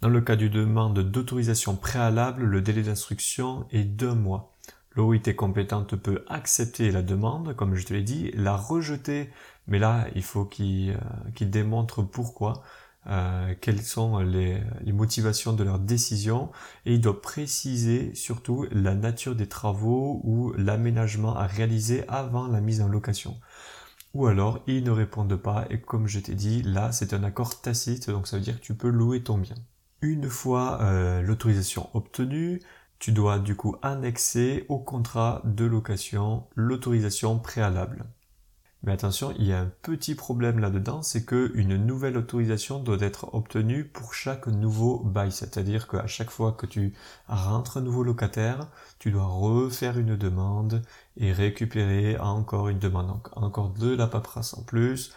dans 0.00 0.08
le 0.08 0.20
cas 0.20 0.36
d'une 0.36 0.52
demande 0.52 0.98
d'autorisation 0.98 1.76
préalable, 1.76 2.44
le 2.44 2.60
délai 2.60 2.82
d'instruction 2.82 3.66
est 3.70 3.84
d'un 3.84 4.14
mois. 4.14 4.52
L'autorité 4.94 5.34
compétente 5.34 5.96
peut 5.96 6.24
accepter 6.28 6.90
la 6.90 7.02
demande, 7.02 7.56
comme 7.56 7.74
je 7.74 7.86
te 7.86 7.94
l'ai 7.94 8.02
dit, 8.02 8.30
la 8.34 8.56
rejeter, 8.56 9.30
mais 9.66 9.78
là, 9.78 10.06
il 10.14 10.22
faut 10.22 10.44
qu'il 10.44 10.90
euh, 10.90 11.46
démontre 11.46 12.02
pourquoi. 12.02 12.62
Euh, 13.08 13.54
quelles 13.60 13.82
sont 13.82 14.18
les, 14.18 14.62
motivations 14.86 15.52
de 15.52 15.64
leur 15.64 15.80
décision 15.80 16.52
et 16.86 16.94
il 16.94 17.00
doit 17.00 17.20
préciser 17.20 18.14
surtout 18.14 18.66
la 18.70 18.94
nature 18.94 19.34
des 19.34 19.48
travaux 19.48 20.20
ou 20.22 20.52
l'aménagement 20.52 21.36
à 21.36 21.46
réaliser 21.46 22.04
avant 22.08 22.46
la 22.46 22.60
mise 22.60 22.80
en 22.80 22.88
location. 22.88 23.40
Ou 24.14 24.26
alors 24.26 24.62
ils 24.68 24.84
ne 24.84 24.90
répondent 24.90 25.36
pas 25.36 25.66
et 25.70 25.80
comme 25.80 26.06
je 26.06 26.20
t'ai 26.20 26.34
dit, 26.34 26.62
là 26.62 26.92
c'est 26.92 27.12
un 27.12 27.24
accord 27.24 27.60
tacite 27.60 28.08
donc 28.08 28.28
ça 28.28 28.36
veut 28.36 28.42
dire 28.42 28.60
que 28.60 28.64
tu 28.64 28.74
peux 28.74 28.90
louer 28.90 29.22
ton 29.22 29.38
bien. 29.38 29.56
Une 30.00 30.28
fois 30.28 30.80
euh, 30.82 31.22
l'autorisation 31.22 31.88
obtenue, 31.94 32.60
tu 33.00 33.10
dois 33.10 33.40
du 33.40 33.56
coup 33.56 33.74
annexer 33.82 34.64
au 34.68 34.78
contrat 34.78 35.42
de 35.44 35.64
location 35.64 36.46
l'autorisation 36.54 37.38
préalable. 37.40 38.04
Mais 38.84 38.92
attention, 38.92 39.32
il 39.38 39.46
y 39.46 39.52
a 39.52 39.60
un 39.60 39.70
petit 39.82 40.16
problème 40.16 40.58
là-dedans, 40.58 41.02
c'est 41.02 41.24
que 41.24 41.52
une 41.54 41.76
nouvelle 41.76 42.16
autorisation 42.16 42.80
doit 42.80 43.00
être 43.00 43.32
obtenue 43.32 43.84
pour 43.84 44.12
chaque 44.12 44.48
nouveau 44.48 44.98
bail. 44.98 45.30
C'est-à-dire 45.30 45.86
qu'à 45.86 46.08
chaque 46.08 46.30
fois 46.30 46.52
que 46.52 46.66
tu 46.66 46.92
rentres 47.28 47.76
un 47.76 47.80
nouveau 47.80 48.02
locataire, 48.02 48.66
tu 48.98 49.12
dois 49.12 49.26
refaire 49.26 49.98
une 49.98 50.16
demande 50.16 50.82
et 51.16 51.32
récupérer 51.32 52.18
encore 52.18 52.68
une 52.68 52.80
demande. 52.80 53.06
Donc 53.06 53.28
encore 53.36 53.70
de 53.70 53.94
la 53.94 54.08
paperasse 54.08 54.54
en 54.54 54.62
plus. 54.62 55.12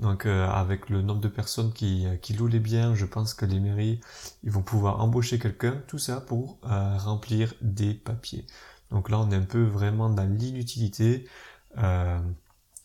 Donc 0.00 0.26
euh, 0.26 0.48
avec 0.48 0.90
le 0.90 1.02
nombre 1.02 1.20
de 1.20 1.28
personnes 1.28 1.72
qui, 1.72 2.06
qui 2.20 2.32
louent 2.32 2.48
les 2.48 2.58
biens, 2.58 2.96
je 2.96 3.06
pense 3.06 3.32
que 3.32 3.46
les 3.46 3.60
mairies, 3.60 4.00
ils 4.42 4.50
vont 4.50 4.62
pouvoir 4.62 5.00
embaucher 5.00 5.38
quelqu'un, 5.38 5.80
tout 5.86 5.98
ça 5.98 6.20
pour 6.20 6.58
euh, 6.64 6.96
remplir 6.98 7.54
des 7.60 7.94
papiers. 7.94 8.44
Donc 8.90 9.08
là, 9.08 9.20
on 9.20 9.30
est 9.30 9.36
un 9.36 9.42
peu 9.42 9.62
vraiment 9.62 10.10
dans 10.10 10.28
l'inutilité. 10.28 11.26
Euh, 11.78 12.18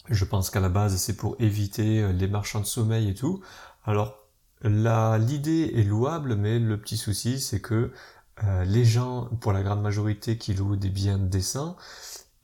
je 0.10 0.26
pense 0.26 0.50
qu'à 0.50 0.60
la 0.60 0.70
base, 0.70 0.96
c'est 0.98 1.16
pour 1.16 1.36
éviter 1.40 2.02
euh, 2.02 2.12
les 2.12 2.28
marchands 2.28 2.62
de 2.62 2.66
sommeil 2.66 3.10
et 3.10 3.14
tout. 3.14 3.42
Alors, 3.86 4.18
l'idée 4.64 5.72
est 5.76 5.84
louable, 5.84 6.36
mais 6.36 6.60
le 6.60 6.80
petit 6.80 6.98
souci, 6.98 7.40
c'est 7.40 7.62
que 7.62 7.92
euh, 8.44 8.64
les 8.66 8.86
gens, 8.86 9.26
pour 9.42 9.54
la 9.54 9.64
grande 9.64 9.82
majorité 9.82 10.38
qui 10.38 10.54
louent 10.54 10.76
des 10.76 10.90
biens 10.90 11.18
décents, 11.18 11.78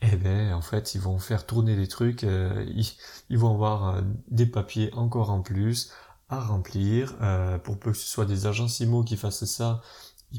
eh 0.02 0.18
ben 0.18 0.54
en 0.54 0.62
fait 0.62 0.94
ils 0.94 1.02
vont 1.02 1.20
faire 1.20 1.46
tourner 1.46 1.76
les 1.76 1.88
trucs, 1.88 2.24
euh, 2.24 2.66
ils, 3.30 3.38
vont 3.38 3.54
avoir 3.54 4.02
des 4.30 4.46
papiers 4.46 4.94
encore 4.94 5.30
en 5.32 5.42
plus 5.42 5.92
à 6.30 6.40
remplir. 6.40 7.16
pour 7.64 7.80
peu 7.80 7.92
que 7.92 7.98
ce 7.98 8.08
soit 8.08 8.26
des 8.26 8.46
agents 8.46 8.68
IMO 8.68 9.04
qui 9.04 9.16
fassent 9.18 9.46
ça, 9.46 9.82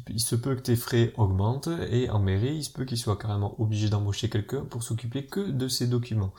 il, 0.08 0.20
se 0.20 0.36
peut 0.36 0.54
que 0.56 0.60
tes 0.60 0.76
frais 0.76 1.12
augmentent 1.16 1.70
et 1.90 2.10
en 2.10 2.18
mairie 2.18 2.56
il 2.56 2.64
se 2.64 2.70
peut 2.70 2.84
qu'ils 2.84 2.98
soient 2.98 3.16
carrément 3.16 3.60
obligés 3.60 3.88
d'embaucher 3.88 4.28
quelqu'un 4.28 4.64
pour 4.64 4.82
s'occuper 4.82 5.26
que 5.26 5.40
de 5.40 5.68
ces 5.68 5.86
documents. 5.86 6.32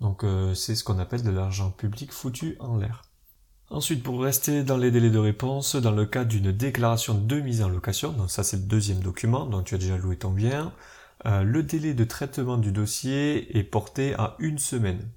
Donc 0.00 0.24
c'est 0.54 0.74
ce 0.74 0.84
qu'on 0.84 0.98
appelle 0.98 1.22
de 1.22 1.30
l'argent 1.30 1.70
public 1.70 2.12
foutu 2.12 2.56
en 2.60 2.76
l'air. 2.76 3.02
Ensuite, 3.70 4.02
pour 4.02 4.22
rester 4.22 4.62
dans 4.62 4.78
les 4.78 4.90
délais 4.90 5.10
de 5.10 5.18
réponse, 5.18 5.76
dans 5.76 5.90
le 5.90 6.06
cas 6.06 6.24
d'une 6.24 6.52
déclaration 6.52 7.12
de 7.14 7.40
mise 7.40 7.62
en 7.62 7.68
location, 7.68 8.12
donc 8.12 8.30
ça 8.30 8.42
c'est 8.42 8.56
le 8.56 8.62
deuxième 8.62 9.00
document, 9.00 9.44
donc 9.44 9.66
tu 9.66 9.74
as 9.74 9.78
déjà 9.78 9.98
loué 9.98 10.16
ton 10.16 10.30
bien, 10.30 10.72
euh, 11.26 11.42
le 11.42 11.62
délai 11.62 11.92
de 11.92 12.04
traitement 12.04 12.56
du 12.56 12.72
dossier 12.72 13.58
est 13.58 13.64
porté 13.64 14.14
à 14.14 14.36
une 14.38 14.58
semaine. 14.58 15.10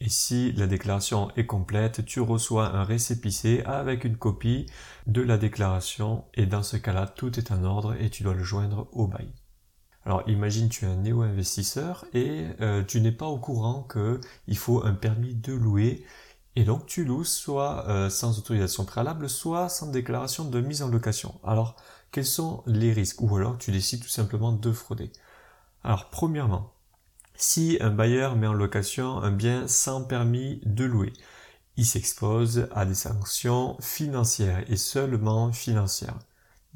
Et 0.00 0.10
si 0.10 0.52
la 0.52 0.66
déclaration 0.66 1.30
est 1.36 1.46
complète, 1.46 2.04
tu 2.04 2.20
reçois 2.20 2.76
un 2.76 2.84
récépissé 2.84 3.62
avec 3.64 4.04
une 4.04 4.18
copie 4.18 4.66
de 5.06 5.22
la 5.22 5.38
déclaration 5.38 6.24
et 6.34 6.44
dans 6.44 6.62
ce 6.62 6.76
cas-là, 6.76 7.06
tout 7.06 7.38
est 7.38 7.50
en 7.50 7.64
ordre 7.64 7.94
et 7.98 8.10
tu 8.10 8.22
dois 8.22 8.34
le 8.34 8.44
joindre 8.44 8.88
au 8.92 9.06
bail. 9.06 9.28
Alors 10.06 10.22
imagine 10.28 10.68
tu 10.68 10.84
es 10.84 10.88
un 10.88 10.94
néo-investisseur 10.94 12.04
et 12.14 12.46
euh, 12.60 12.84
tu 12.84 13.00
n'es 13.00 13.10
pas 13.10 13.26
au 13.26 13.38
courant 13.38 13.88
qu'il 13.92 14.56
faut 14.56 14.84
un 14.84 14.94
permis 14.94 15.34
de 15.34 15.52
louer 15.52 16.06
et 16.54 16.62
donc 16.62 16.86
tu 16.86 17.04
loues 17.04 17.24
soit 17.24 17.88
euh, 17.88 18.08
sans 18.08 18.38
autorisation 18.38 18.84
préalable, 18.84 19.28
soit 19.28 19.68
sans 19.68 19.88
déclaration 19.90 20.44
de 20.44 20.60
mise 20.60 20.82
en 20.82 20.88
location. 20.88 21.34
Alors 21.42 21.74
quels 22.12 22.24
sont 22.24 22.62
les 22.66 22.92
risques? 22.92 23.20
Ou 23.20 23.36
alors 23.36 23.58
tu 23.58 23.72
décides 23.72 24.00
tout 24.00 24.08
simplement 24.08 24.52
de 24.52 24.70
frauder. 24.70 25.10
Alors 25.82 26.08
premièrement, 26.08 26.72
si 27.34 27.76
un 27.80 27.90
bailleur 27.90 28.36
met 28.36 28.46
en 28.46 28.52
location 28.52 29.18
un 29.18 29.32
bien 29.32 29.66
sans 29.66 30.04
permis 30.04 30.60
de 30.64 30.84
louer, 30.84 31.12
il 31.76 31.84
s'expose 31.84 32.68
à 32.72 32.86
des 32.86 32.94
sanctions 32.94 33.76
financières 33.80 34.62
et 34.70 34.76
seulement 34.76 35.52
financières. 35.52 36.18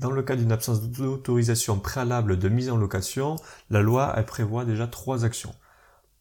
Dans 0.00 0.10
le 0.10 0.22
cas 0.22 0.34
d'une 0.34 0.50
absence 0.50 0.80
d'autorisation 0.80 1.78
préalable 1.78 2.38
de 2.38 2.48
mise 2.48 2.70
en 2.70 2.78
location, 2.78 3.36
la 3.68 3.82
loi 3.82 4.14
prévoit 4.26 4.64
déjà 4.64 4.86
trois 4.86 5.26
actions. 5.26 5.54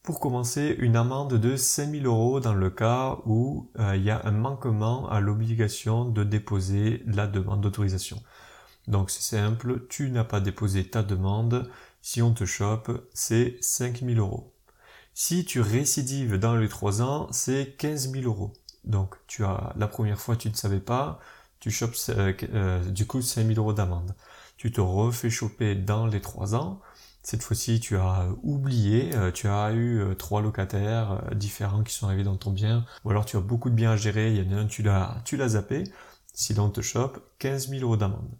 Pour 0.02 0.20
commencer, 0.20 0.76
une 0.80 0.96
amende 0.96 1.38
de 1.38 1.56
5000 1.56 2.04
euros 2.04 2.40
dans 2.40 2.52
le 2.52 2.68
cas 2.68 3.16
où 3.24 3.70
euh, 3.78 3.96
il 3.96 4.02
y 4.02 4.10
a 4.10 4.20
un 4.26 4.32
manquement 4.32 5.08
à 5.08 5.20
l'obligation 5.20 6.04
de 6.04 6.24
déposer 6.24 7.02
la 7.06 7.26
demande 7.26 7.62
d'autorisation. 7.62 8.22
Donc 8.86 9.10
c'est 9.10 9.22
simple, 9.22 9.86
tu 9.88 10.10
n'as 10.10 10.24
pas 10.24 10.40
déposé 10.40 10.84
ta 10.84 11.02
demande, 11.02 11.70
si 12.02 12.20
on 12.20 12.34
te 12.34 12.44
chope, 12.44 13.08
c'est 13.14 13.56
5000 13.62 14.18
euros. 14.18 14.52
Si 15.14 15.46
tu 15.46 15.62
récidives 15.62 16.38
dans 16.38 16.54
les 16.54 16.68
3 16.68 17.00
ans, 17.00 17.28
c'est 17.30 17.76
15 17.78 18.12
000 18.12 18.24
euros. 18.26 18.52
Donc 18.84 19.16
tu 19.26 19.42
as 19.42 19.72
la 19.76 19.88
première 19.88 20.20
fois 20.20 20.36
tu 20.36 20.50
ne 20.50 20.54
savais 20.54 20.80
pas, 20.80 21.18
tu 21.60 21.70
chopes 21.70 21.94
euh, 22.08 22.32
euh, 22.54 22.84
du 22.90 23.06
coup 23.06 23.22
5000 23.22 23.58
euros 23.58 23.72
d'amende. 23.72 24.14
Tu 24.56 24.72
te 24.72 24.80
refais 24.80 25.30
choper 25.30 25.74
dans 25.74 26.06
les 26.06 26.20
3 26.20 26.54
ans, 26.54 26.80
cette 27.22 27.42
fois-ci, 27.42 27.80
tu 27.80 27.96
as 27.96 28.28
oublié, 28.42 29.14
euh, 29.14 29.30
tu 29.30 29.46
as 29.46 29.72
eu 29.74 30.02
trois 30.16 30.40
locataires 30.40 31.22
différents 31.34 31.82
qui 31.82 31.94
sont 31.94 32.06
arrivés 32.06 32.24
dans 32.24 32.36
ton 32.36 32.50
bien, 32.50 32.86
ou 33.04 33.10
alors 33.10 33.26
tu 33.26 33.36
as 33.36 33.40
beaucoup 33.40 33.68
de 33.68 33.74
biens 33.74 33.92
à 33.92 33.96
gérer, 33.96 34.32
il 34.32 34.42
y 34.42 34.54
en 34.54 34.56
a 34.56 34.60
un, 34.62 34.66
tu 34.66 34.82
l'as, 34.82 35.22
tu 35.26 35.36
l'as 35.36 35.48
zappé. 35.50 35.84
Si 36.32 36.54
l'on 36.54 36.70
te 36.70 36.80
chope, 36.80 37.20
15 37.38 37.68
000 37.68 37.82
euros 37.82 37.96
d'amende. 37.96 38.30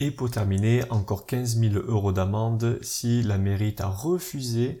Et 0.00 0.10
pour 0.10 0.30
terminer, 0.30 0.84
encore 0.90 1.26
15 1.26 1.58
000 1.58 1.74
euros 1.74 2.12
d'amende 2.12 2.78
si 2.82 3.22
la 3.22 3.38
mairie 3.38 3.74
t'a 3.74 3.88
refusé 3.88 4.80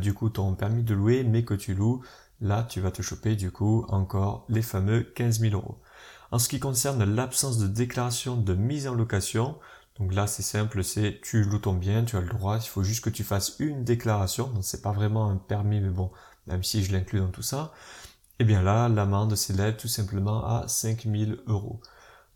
du 0.00 0.14
coup 0.14 0.28
ton 0.28 0.54
permis 0.54 0.82
de 0.82 0.94
louer, 0.94 1.24
mais 1.24 1.44
que 1.44 1.54
tu 1.54 1.74
loues, 1.74 2.02
là 2.40 2.62
tu 2.68 2.80
vas 2.80 2.90
te 2.90 3.02
choper 3.02 3.36
du 3.36 3.50
coup 3.50 3.84
encore 3.88 4.44
les 4.48 4.62
fameux 4.62 5.02
15 5.02 5.40
000 5.40 5.54
euros. 5.54 5.81
En 6.32 6.38
ce 6.38 6.48
qui 6.48 6.58
concerne 6.58 7.04
l'absence 7.04 7.58
de 7.58 7.68
déclaration 7.68 8.36
de 8.36 8.54
mise 8.54 8.88
en 8.88 8.94
location, 8.94 9.58
donc 9.98 10.14
là, 10.14 10.26
c'est 10.26 10.42
simple, 10.42 10.82
c'est 10.82 11.20
tu 11.22 11.44
loues 11.44 11.58
ton 11.58 11.74
bien, 11.74 12.04
tu 12.04 12.16
as 12.16 12.22
le 12.22 12.28
droit, 12.28 12.56
il 12.56 12.66
faut 12.66 12.82
juste 12.82 13.04
que 13.04 13.10
tu 13.10 13.22
fasses 13.22 13.56
une 13.58 13.84
déclaration, 13.84 14.48
donc 14.48 14.64
c'est 14.64 14.80
pas 14.80 14.92
vraiment 14.92 15.28
un 15.28 15.36
permis, 15.36 15.80
mais 15.80 15.90
bon, 15.90 16.10
même 16.46 16.64
si 16.64 16.82
je 16.82 16.90
l'inclus 16.90 17.20
dans 17.20 17.30
tout 17.30 17.42
ça, 17.42 17.72
et 18.38 18.42
eh 18.42 18.44
bien 18.44 18.62
là, 18.62 18.88
l'amende 18.88 19.36
s'élève 19.36 19.76
tout 19.76 19.88
simplement 19.88 20.44
à 20.46 20.66
5000 20.68 21.38
euros. 21.46 21.80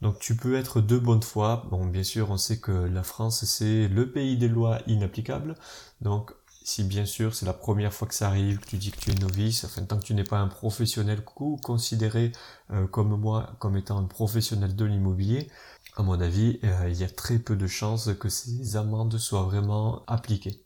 Donc 0.02 0.18
tu 0.18 0.36
peux 0.36 0.56
être 0.56 0.82
de 0.82 0.98
bonne 0.98 1.22
foi, 1.22 1.66
bon 1.70 1.86
bien 1.86 2.02
sûr 2.02 2.30
on 2.30 2.36
sait 2.36 2.60
que 2.60 2.70
la 2.70 3.02
France 3.02 3.46
c'est 3.46 3.88
le 3.88 4.12
pays 4.12 4.36
des 4.36 4.48
lois 4.48 4.80
inapplicables, 4.86 5.54
donc 6.02 6.32
si 6.66 6.82
bien 6.82 7.06
sûr 7.06 7.32
c'est 7.35 7.46
la 7.46 7.52
première 7.52 7.94
fois 7.94 8.08
que 8.08 8.14
ça 8.14 8.26
arrive, 8.26 8.58
que 8.58 8.66
tu 8.66 8.76
dis 8.76 8.90
que 8.90 8.99
tu 8.99 9.12
es 9.12 9.14
novice, 9.14 9.64
enfin 9.64 9.85
tant 9.85 9.99
que 9.99 10.04
tu 10.04 10.14
n'es 10.14 10.25
pas 10.25 10.38
un 10.40 10.49
professionnel 10.49 11.23
ou 11.38 11.56
considéré 11.58 12.32
euh, 12.73 12.88
comme 12.88 13.16
moi 13.20 13.54
comme 13.61 13.76
étant 13.76 13.99
un 13.99 14.04
professionnel 14.04 14.75
de 14.75 14.85
l'immobilier, 14.85 15.49
à 15.96 16.02
mon 16.02 16.20
avis, 16.20 16.58
euh, 16.64 16.88
il 16.90 16.99
y 16.99 17.04
a 17.04 17.08
très 17.08 17.38
peu 17.38 17.54
de 17.54 17.68
chances 17.68 18.11
que 18.18 18.28
ces 18.28 18.76
amendes 18.76 19.16
soient 19.16 19.44
vraiment 19.44 20.02
appliquées. 20.08 20.64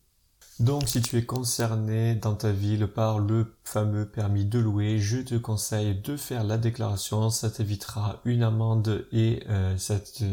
Donc 0.58 0.88
si 0.88 1.02
tu 1.02 1.18
es 1.18 1.26
concerné 1.26 2.14
dans 2.14 2.34
ta 2.34 2.50
ville 2.50 2.86
par 2.86 3.18
le 3.18 3.54
fameux 3.64 4.08
permis 4.08 4.46
de 4.46 4.58
louer, 4.58 4.98
je 4.98 5.18
te 5.18 5.34
conseille 5.34 6.00
de 6.00 6.16
faire 6.16 6.44
la 6.44 6.56
déclaration, 6.56 7.28
ça 7.28 7.50
t'évitera 7.50 8.22
une 8.24 8.42
amende 8.42 9.06
et 9.12 9.42
euh, 9.50 9.76
ça 9.76 10.00
te 10.00 10.24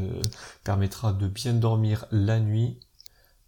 permettra 0.64 1.12
de 1.12 1.28
bien 1.28 1.54
dormir 1.54 2.06
la 2.12 2.40
nuit. 2.40 2.80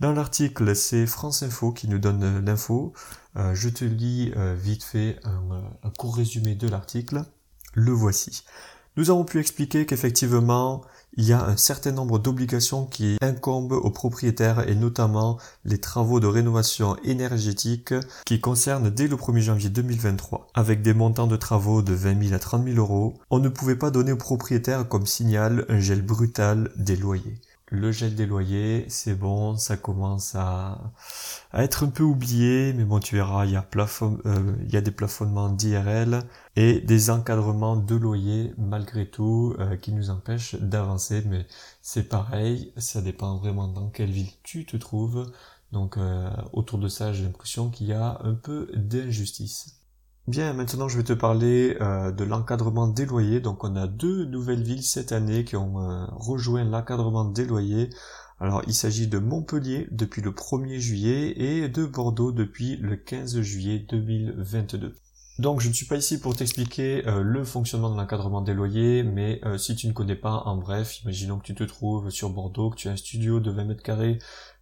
dans 0.00 0.12
l'article, 0.12 0.74
c'est 0.74 1.06
France 1.06 1.44
Info 1.44 1.70
qui 1.72 1.86
nous 1.88 2.00
donne 2.00 2.44
l'info. 2.44 2.94
je 3.36 3.68
te 3.68 3.84
lis 3.84 4.32
vite 4.56 4.82
fait 4.82 5.20
un 5.24 5.90
court 5.96 6.16
résumé 6.16 6.56
de 6.56 6.68
l'article 6.68 7.24
le 7.72 7.92
voici. 7.92 8.44
Nous 8.96 9.10
avons 9.10 9.24
pu 9.24 9.38
expliquer 9.38 9.86
qu'effectivement, 9.86 10.82
il 11.16 11.24
y 11.24 11.32
a 11.32 11.44
un 11.44 11.56
certain 11.56 11.92
nombre 11.92 12.18
d'obligations 12.18 12.86
qui 12.86 13.16
incombent 13.20 13.72
aux 13.72 13.90
propriétaires 13.90 14.68
et 14.68 14.74
notamment 14.74 15.38
les 15.64 15.78
travaux 15.78 16.20
de 16.20 16.26
rénovation 16.26 16.96
énergétique 17.04 17.94
qui 18.26 18.40
concernent 18.40 18.90
dès 18.90 19.08
le 19.08 19.16
1er 19.16 19.40
janvier 19.40 19.70
2023. 19.70 20.48
Avec 20.54 20.82
des 20.82 20.94
montants 20.94 21.26
de 21.26 21.36
travaux 21.36 21.82
de 21.82 21.94
20 21.94 22.22
000 22.24 22.34
à 22.34 22.38
30 22.38 22.64
000 22.64 22.76
euros, 22.76 23.14
on 23.30 23.38
ne 23.38 23.48
pouvait 23.48 23.76
pas 23.76 23.90
donner 23.90 24.12
aux 24.12 24.16
propriétaires 24.16 24.88
comme 24.88 25.06
signal 25.06 25.64
un 25.68 25.80
gel 25.80 26.02
brutal 26.02 26.70
des 26.76 26.96
loyers. 26.96 27.40
le 27.72 27.92
gel 27.92 28.16
des 28.16 28.26
loyers, 28.26 28.84
c'est 28.88 29.14
bon, 29.14 29.56
ça 29.56 29.76
commence 29.76 30.34
à, 30.34 30.92
être 31.54 31.84
un 31.84 31.90
peu 31.90 32.02
oublié, 32.02 32.72
mais 32.72 32.84
bon, 32.84 32.98
tu 32.98 33.14
verras, 33.14 33.46
il 33.46 33.52
y 33.52 33.56
a, 33.56 33.64
euh, 34.02 34.56
il 34.64 34.72
y 34.72 34.76
a 34.76 34.80
des 34.80 34.90
plafonnements 34.90 35.48
d'IRL 35.48 36.24
et 36.60 36.78
des 36.82 37.08
encadrements 37.08 37.76
de 37.76 37.94
loyers 37.94 38.52
malgré 38.58 39.08
tout 39.08 39.56
euh, 39.58 39.76
qui 39.76 39.92
nous 39.92 40.10
empêchent 40.10 40.56
d'avancer, 40.56 41.22
mais 41.26 41.46
c'est 41.80 42.06
pareil, 42.06 42.74
ça 42.76 43.00
dépend 43.00 43.38
vraiment 43.38 43.66
dans 43.66 43.88
quelle 43.88 44.10
ville 44.10 44.28
tu 44.42 44.66
te 44.66 44.76
trouves. 44.76 45.32
Donc 45.72 45.96
euh, 45.96 46.28
autour 46.52 46.78
de 46.78 46.88
ça, 46.88 47.14
j'ai 47.14 47.24
l'impression 47.24 47.70
qu'il 47.70 47.86
y 47.86 47.94
a 47.94 48.20
un 48.24 48.34
peu 48.34 48.70
d'injustice. 48.74 49.80
Bien, 50.28 50.52
maintenant 50.52 50.86
je 50.86 50.98
vais 50.98 51.04
te 51.04 51.14
parler 51.14 51.78
euh, 51.80 52.12
de 52.12 52.24
l'encadrement 52.24 52.88
des 52.88 53.06
loyers. 53.06 53.40
Donc 53.40 53.64
on 53.64 53.74
a 53.74 53.86
deux 53.86 54.26
nouvelles 54.26 54.62
villes 54.62 54.82
cette 54.82 55.12
année 55.12 55.46
qui 55.46 55.56
ont 55.56 55.76
rejoint 56.12 56.64
l'encadrement 56.64 57.24
des 57.24 57.46
loyers. 57.46 57.88
Alors 58.38 58.62
il 58.66 58.74
s'agit 58.74 59.06
de 59.06 59.18
Montpellier 59.18 59.88
depuis 59.92 60.20
le 60.20 60.32
1er 60.32 60.78
juillet 60.78 61.32
et 61.40 61.70
de 61.70 61.86
Bordeaux 61.86 62.32
depuis 62.32 62.76
le 62.76 62.96
15 62.96 63.40
juillet 63.40 63.78
2022. 63.88 64.94
Donc 65.40 65.60
je 65.60 65.68
ne 65.68 65.72
suis 65.72 65.86
pas 65.86 65.96
ici 65.96 66.20
pour 66.20 66.36
t'expliquer 66.36 67.06
euh, 67.06 67.22
le 67.22 67.44
fonctionnement 67.44 67.90
de 67.90 67.96
l'encadrement 67.96 68.42
des 68.42 68.54
loyers, 68.54 69.02
mais 69.02 69.40
si 69.56 69.74
tu 69.74 69.86
ne 69.88 69.92
connais 69.92 70.16
pas, 70.16 70.42
en 70.44 70.56
bref, 70.56 71.00
imaginons 71.02 71.38
que 71.38 71.44
tu 71.44 71.54
te 71.54 71.64
trouves 71.64 72.10
sur 72.10 72.30
Bordeaux, 72.30 72.70
que 72.70 72.76
tu 72.76 72.88
as 72.88 72.92
un 72.92 72.96
studio 72.96 73.40
de 73.40 73.50
20 73.50 73.64
mètres 73.64 73.82
carrés 73.82 74.18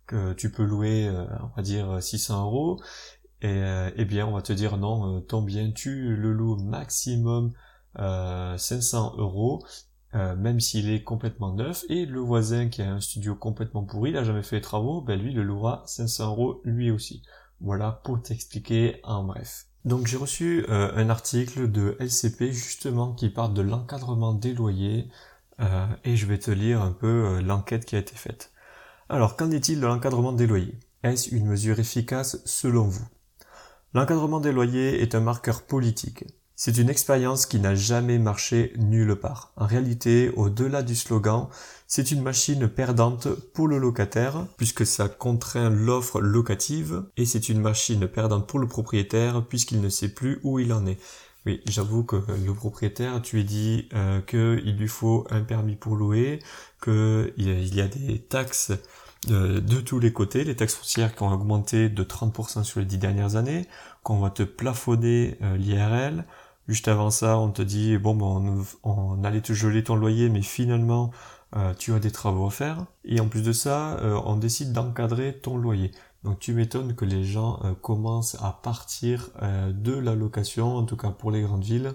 que 0.07 0.33
tu 0.33 0.51
peux 0.51 0.63
louer, 0.65 1.11
on 1.11 1.55
va 1.57 1.63
dire 1.63 2.03
600 2.03 2.45
euros, 2.45 2.81
et 3.41 3.47
euh, 3.47 3.91
eh 3.97 4.05
bien, 4.05 4.27
on 4.27 4.33
va 4.33 4.43
te 4.43 4.53
dire 4.53 4.77
non, 4.79 5.19
euh, 5.19 5.21
ton 5.21 5.43
bien, 5.43 5.71
tu 5.71 6.17
le 6.17 6.33
loues 6.33 6.57
maximum 6.57 7.53
euh, 7.99 8.57
500 8.57 9.15
euros, 9.19 9.65
euh, 10.15 10.35
même 10.35 10.59
s'il 10.59 10.91
est 10.91 11.05
complètement 11.05 11.53
neuf. 11.55 11.85
Et 11.89 12.05
le 12.05 12.21
voisin 12.21 12.69
qui 12.69 12.83
a 12.83 12.91
un 12.91 13.01
studio 13.01 13.37
complètement 13.37 13.85
pourri, 13.85 14.11
il 14.11 14.17
a 14.17 14.25
jamais 14.25 14.43
fait 14.43 14.57
les 14.57 14.63
travaux, 14.63 15.03
ben 15.03 15.21
lui, 15.21 15.33
le 15.33 15.45
louera 15.45 15.83
500 15.87 16.31
euros 16.31 16.61
lui 16.65 16.91
aussi. 16.91 17.23
Voilà 17.61 18.01
pour 18.05 18.21
t'expliquer 18.23 19.01
en 19.05 19.25
bref. 19.25 19.68
Donc 19.85 20.07
j'ai 20.07 20.17
reçu 20.17 20.67
un 20.69 21.09
article 21.09 21.71
de 21.71 21.97
LCP 22.01 22.53
justement 22.53 23.15
qui 23.15 23.31
parle 23.31 23.55
de 23.55 23.63
l'encadrement 23.63 24.35
des 24.35 24.53
loyers 24.53 25.09
et 26.05 26.17
je 26.17 26.27
vais 26.27 26.39
te 26.39 26.51
lire 26.51 26.83
un 26.83 26.93
peu 26.93 27.41
l'enquête 27.41 27.85
qui 27.85 27.97
a 27.97 27.99
été 27.99 28.15
faite. 28.15 28.53
Alors 29.09 29.37
qu'en 29.37 29.51
est-il 29.51 29.81
de 29.81 29.87
l'encadrement 29.87 30.33
des 30.33 30.47
loyers? 30.47 30.79
Est-ce 31.03 31.35
une 31.35 31.47
mesure 31.47 31.79
efficace 31.81 32.43
selon 32.45 32.85
vous? 32.85 33.07
L'encadrement 33.95 34.41
des 34.41 34.53
loyers 34.53 35.01
est 35.01 35.15
un 35.15 35.21
marqueur 35.21 35.63
politique. 35.63 36.25
C'est 36.61 36.77
une 36.77 36.91
expérience 36.91 37.47
qui 37.47 37.61
n'a 37.61 37.77
jamais 37.77 38.19
marché 38.19 38.73
nulle 38.79 39.15
part. 39.15 39.53
En 39.55 39.65
réalité, 39.65 40.33
au-delà 40.35 40.83
du 40.83 40.97
slogan, 40.97 41.47
c'est 41.87 42.11
une 42.11 42.21
machine 42.21 42.67
perdante 42.67 43.29
pour 43.29 43.69
le 43.69 43.79
locataire, 43.79 44.45
puisque 44.57 44.85
ça 44.85 45.09
contraint 45.09 45.71
l'offre 45.71 46.21
locative, 46.21 47.05
et 47.17 47.27
c'est 47.27 47.49
une 47.49 47.61
machine 47.61 48.09
perdante 48.09 48.49
pour 48.49 48.59
le 48.59 48.67
propriétaire, 48.67 49.45
puisqu'il 49.47 49.81
ne 49.81 49.89
sait 49.89 50.09
plus 50.09 50.41
où 50.43 50.59
il 50.59 50.73
en 50.73 50.85
est. 50.85 50.99
Oui, 51.47 51.63
j'avoue 51.69 52.03
que 52.03 52.17
le 52.17 52.53
propriétaire, 52.53 53.23
tu 53.23 53.37
lui 53.37 53.45
dis 53.45 53.89
euh, 53.95 54.21
qu'il 54.21 54.77
lui 54.77 54.89
faut 54.89 55.29
un 55.31 55.43
permis 55.43 55.77
pour 55.77 55.95
louer, 55.95 56.41
qu'il 56.83 57.33
y 57.73 57.81
a 57.81 57.87
des 57.87 58.19
taxes 58.19 58.73
de, 59.29 59.81
tous 59.81 60.01
les 60.01 60.13
côtés, 60.13 60.43
les 60.43 60.57
taxes 60.57 60.75
foncières 60.75 61.15
qui 61.15 61.23
ont 61.23 61.33
augmenté 61.33 61.89
de 61.89 62.03
30% 62.03 62.65
sur 62.65 62.81
les 62.81 62.87
dix 62.87 62.99
dernières 62.99 63.37
années, 63.37 63.67
qu'on 64.03 64.19
va 64.19 64.31
te 64.31 64.43
plafonner 64.43 65.39
euh, 65.43 65.57
l'IRL. 65.57 66.25
Juste 66.69 66.89
avant 66.89 67.11
ça, 67.11 67.39
on 67.39 67.51
te 67.51 67.63
dit, 67.63 67.97
bon, 67.99 68.15
ben, 68.15 68.65
on, 68.85 69.25
allait 69.25 69.41
te 69.41 69.53
geler 69.53 69.83
ton 69.83 69.97
loyer, 69.97 70.29
mais 70.29 70.43
finalement, 70.43 71.11
euh, 71.57 71.75
tu 71.75 71.95
as 71.95 71.99
des 71.99 72.11
travaux 72.11 72.47
à 72.47 72.51
faire. 72.51 72.85
Et 73.05 73.21
en 73.21 73.29
plus 73.29 73.43
de 73.43 73.53
ça, 73.53 73.99
euh, 74.01 74.21
on 74.25 74.37
décide 74.37 74.73
d'encadrer 74.73 75.39
ton 75.41 75.57
loyer. 75.57 75.93
Donc 76.25 76.39
tu 76.41 76.53
m'étonnes 76.53 76.95
que 76.95 77.05
les 77.05 77.25
gens 77.25 77.61
commencent 77.81 78.37
à 78.43 78.59
partir 78.63 79.31
de 79.41 79.93
la 79.93 80.17
location, 80.17 80.77
en 80.77 80.85
tout 80.85 80.97
cas 80.97 81.11
pour 81.11 81.31
les 81.31 81.43
grandes 81.43 81.63
villes. 81.63 81.95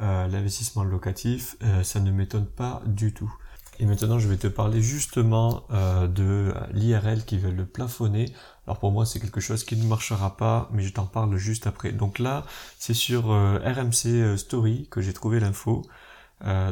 L'investissement 0.00 0.82
locatif, 0.82 1.56
ça 1.84 2.00
ne 2.00 2.10
m'étonne 2.10 2.46
pas 2.46 2.82
du 2.86 3.14
tout. 3.14 3.32
Et 3.78 3.86
maintenant, 3.86 4.18
je 4.18 4.28
vais 4.28 4.36
te 4.36 4.46
parler 4.46 4.82
justement 4.82 5.64
euh, 5.72 6.06
de 6.06 6.54
l'IRL 6.72 7.24
qui 7.24 7.38
veut 7.38 7.50
le 7.50 7.66
plafonner. 7.66 8.32
Alors 8.66 8.78
pour 8.78 8.92
moi, 8.92 9.06
c'est 9.06 9.20
quelque 9.20 9.40
chose 9.40 9.64
qui 9.64 9.76
ne 9.76 9.84
marchera 9.86 10.36
pas, 10.36 10.68
mais 10.72 10.82
je 10.82 10.92
t'en 10.92 11.06
parle 11.06 11.36
juste 11.36 11.66
après. 11.66 11.92
Donc 11.92 12.18
là, 12.18 12.44
c'est 12.78 12.94
sur 12.94 13.32
euh, 13.32 13.58
RMC 13.58 14.06
euh, 14.06 14.36
Story 14.36 14.88
que 14.90 15.00
j'ai 15.00 15.12
trouvé 15.12 15.40
l'info. 15.40 15.82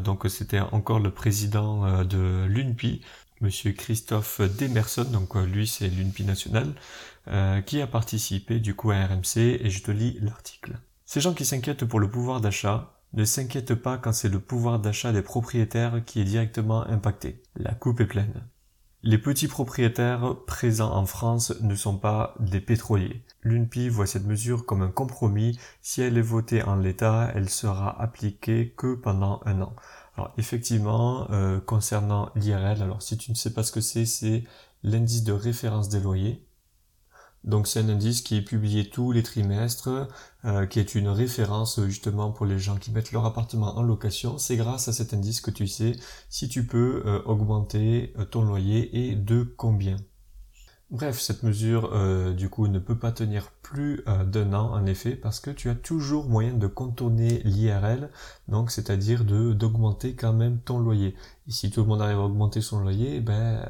donc 0.04 0.26
c'était 0.28 0.60
encore 0.60 0.98
le 0.98 1.10
président 1.12 2.04
de 2.04 2.44
l'UNPI, 2.48 3.02
Monsieur 3.40 3.72
Christophe 3.72 4.40
Demerson, 4.40 5.04
donc 5.04 5.36
lui 5.36 5.66
c'est 5.66 5.88
l'UNPI 5.88 6.24
national, 6.24 6.74
qui 7.66 7.80
a 7.80 7.86
participé 7.86 8.58
du 8.58 8.74
coup 8.74 8.90
à 8.90 9.06
RMC 9.06 9.36
et 9.36 9.70
je 9.70 9.82
te 9.82 9.92
lis 9.92 10.18
l'article. 10.20 10.76
Ces 11.06 11.20
gens 11.20 11.34
qui 11.34 11.44
s'inquiètent 11.44 11.84
pour 11.84 12.00
le 12.00 12.10
pouvoir 12.10 12.40
d'achat, 12.40 13.00
ne 13.12 13.24
s'inquiète 13.24 13.74
pas 13.74 13.98
quand 13.98 14.12
c'est 14.12 14.28
le 14.28 14.40
pouvoir 14.40 14.78
d'achat 14.78 15.12
des 15.12 15.22
propriétaires 15.22 16.02
qui 16.04 16.20
est 16.20 16.24
directement 16.24 16.86
impacté. 16.86 17.42
La 17.56 17.74
coupe 17.74 18.00
est 18.00 18.06
pleine. 18.06 18.46
Les 19.02 19.16
petits 19.16 19.48
propriétaires 19.48 20.36
présents 20.46 20.94
en 20.94 21.06
France 21.06 21.54
ne 21.62 21.74
sont 21.74 21.96
pas 21.96 22.34
des 22.38 22.60
pétroliers. 22.60 23.22
L'UNPI 23.42 23.88
voit 23.88 24.06
cette 24.06 24.26
mesure 24.26 24.66
comme 24.66 24.82
un 24.82 24.90
compromis. 24.90 25.58
Si 25.80 26.02
elle 26.02 26.18
est 26.18 26.22
votée 26.22 26.62
en 26.62 26.76
l'état, 26.76 27.30
elle 27.34 27.48
sera 27.48 27.98
appliquée 27.98 28.74
que 28.76 28.94
pendant 28.94 29.40
un 29.46 29.62
an. 29.62 29.74
Alors 30.18 30.34
effectivement, 30.36 31.28
euh, 31.30 31.60
concernant 31.60 32.30
l'IRL, 32.36 32.82
alors 32.82 33.00
si 33.00 33.16
tu 33.16 33.30
ne 33.30 33.36
sais 33.36 33.54
pas 33.54 33.62
ce 33.62 33.72
que 33.72 33.80
c'est, 33.80 34.04
c'est 34.04 34.44
l'indice 34.82 35.24
de 35.24 35.32
référence 35.32 35.88
des 35.88 36.00
loyers. 36.00 36.44
Donc 37.44 37.66
c'est 37.66 37.80
un 37.80 37.88
indice 37.88 38.20
qui 38.20 38.36
est 38.36 38.42
publié 38.42 38.90
tous 38.90 39.12
les 39.12 39.22
trimestres, 39.22 40.08
euh, 40.44 40.66
qui 40.66 40.78
est 40.78 40.94
une 40.94 41.08
référence 41.08 41.80
justement 41.86 42.32
pour 42.32 42.44
les 42.44 42.58
gens 42.58 42.76
qui 42.76 42.90
mettent 42.90 43.12
leur 43.12 43.24
appartement 43.24 43.78
en 43.78 43.82
location. 43.82 44.36
C'est 44.38 44.56
grâce 44.56 44.88
à 44.88 44.92
cet 44.92 45.14
indice 45.14 45.40
que 45.40 45.50
tu 45.50 45.66
sais 45.66 45.92
si 46.28 46.48
tu 46.48 46.66
peux 46.66 47.02
euh, 47.06 47.22
augmenter 47.24 48.12
euh, 48.18 48.26
ton 48.26 48.42
loyer 48.42 49.06
et 49.08 49.14
de 49.14 49.42
combien. 49.42 49.96
Bref, 50.90 51.20
cette 51.20 51.44
mesure 51.44 51.92
du 52.34 52.48
coup 52.48 52.66
ne 52.66 52.80
peut 52.80 52.98
pas 52.98 53.12
tenir 53.12 53.52
plus 53.62 54.02
d'un 54.26 54.52
an 54.54 54.72
en 54.72 54.86
effet 54.86 55.14
parce 55.14 55.38
que 55.38 55.52
tu 55.52 55.70
as 55.70 55.76
toujours 55.76 56.28
moyen 56.28 56.52
de 56.52 56.66
contourner 56.66 57.42
l'IRL, 57.44 58.10
donc 58.48 58.72
c'est-à-dire 58.72 59.24
de 59.24 59.52
d'augmenter 59.52 60.16
quand 60.16 60.32
même 60.32 60.58
ton 60.58 60.80
loyer. 60.80 61.14
Et 61.46 61.52
si 61.52 61.70
tout 61.70 61.82
le 61.82 61.86
monde 61.86 62.02
arrive 62.02 62.18
à 62.18 62.22
augmenter 62.22 62.60
son 62.60 62.80
loyer, 62.80 63.20
ben, 63.20 63.64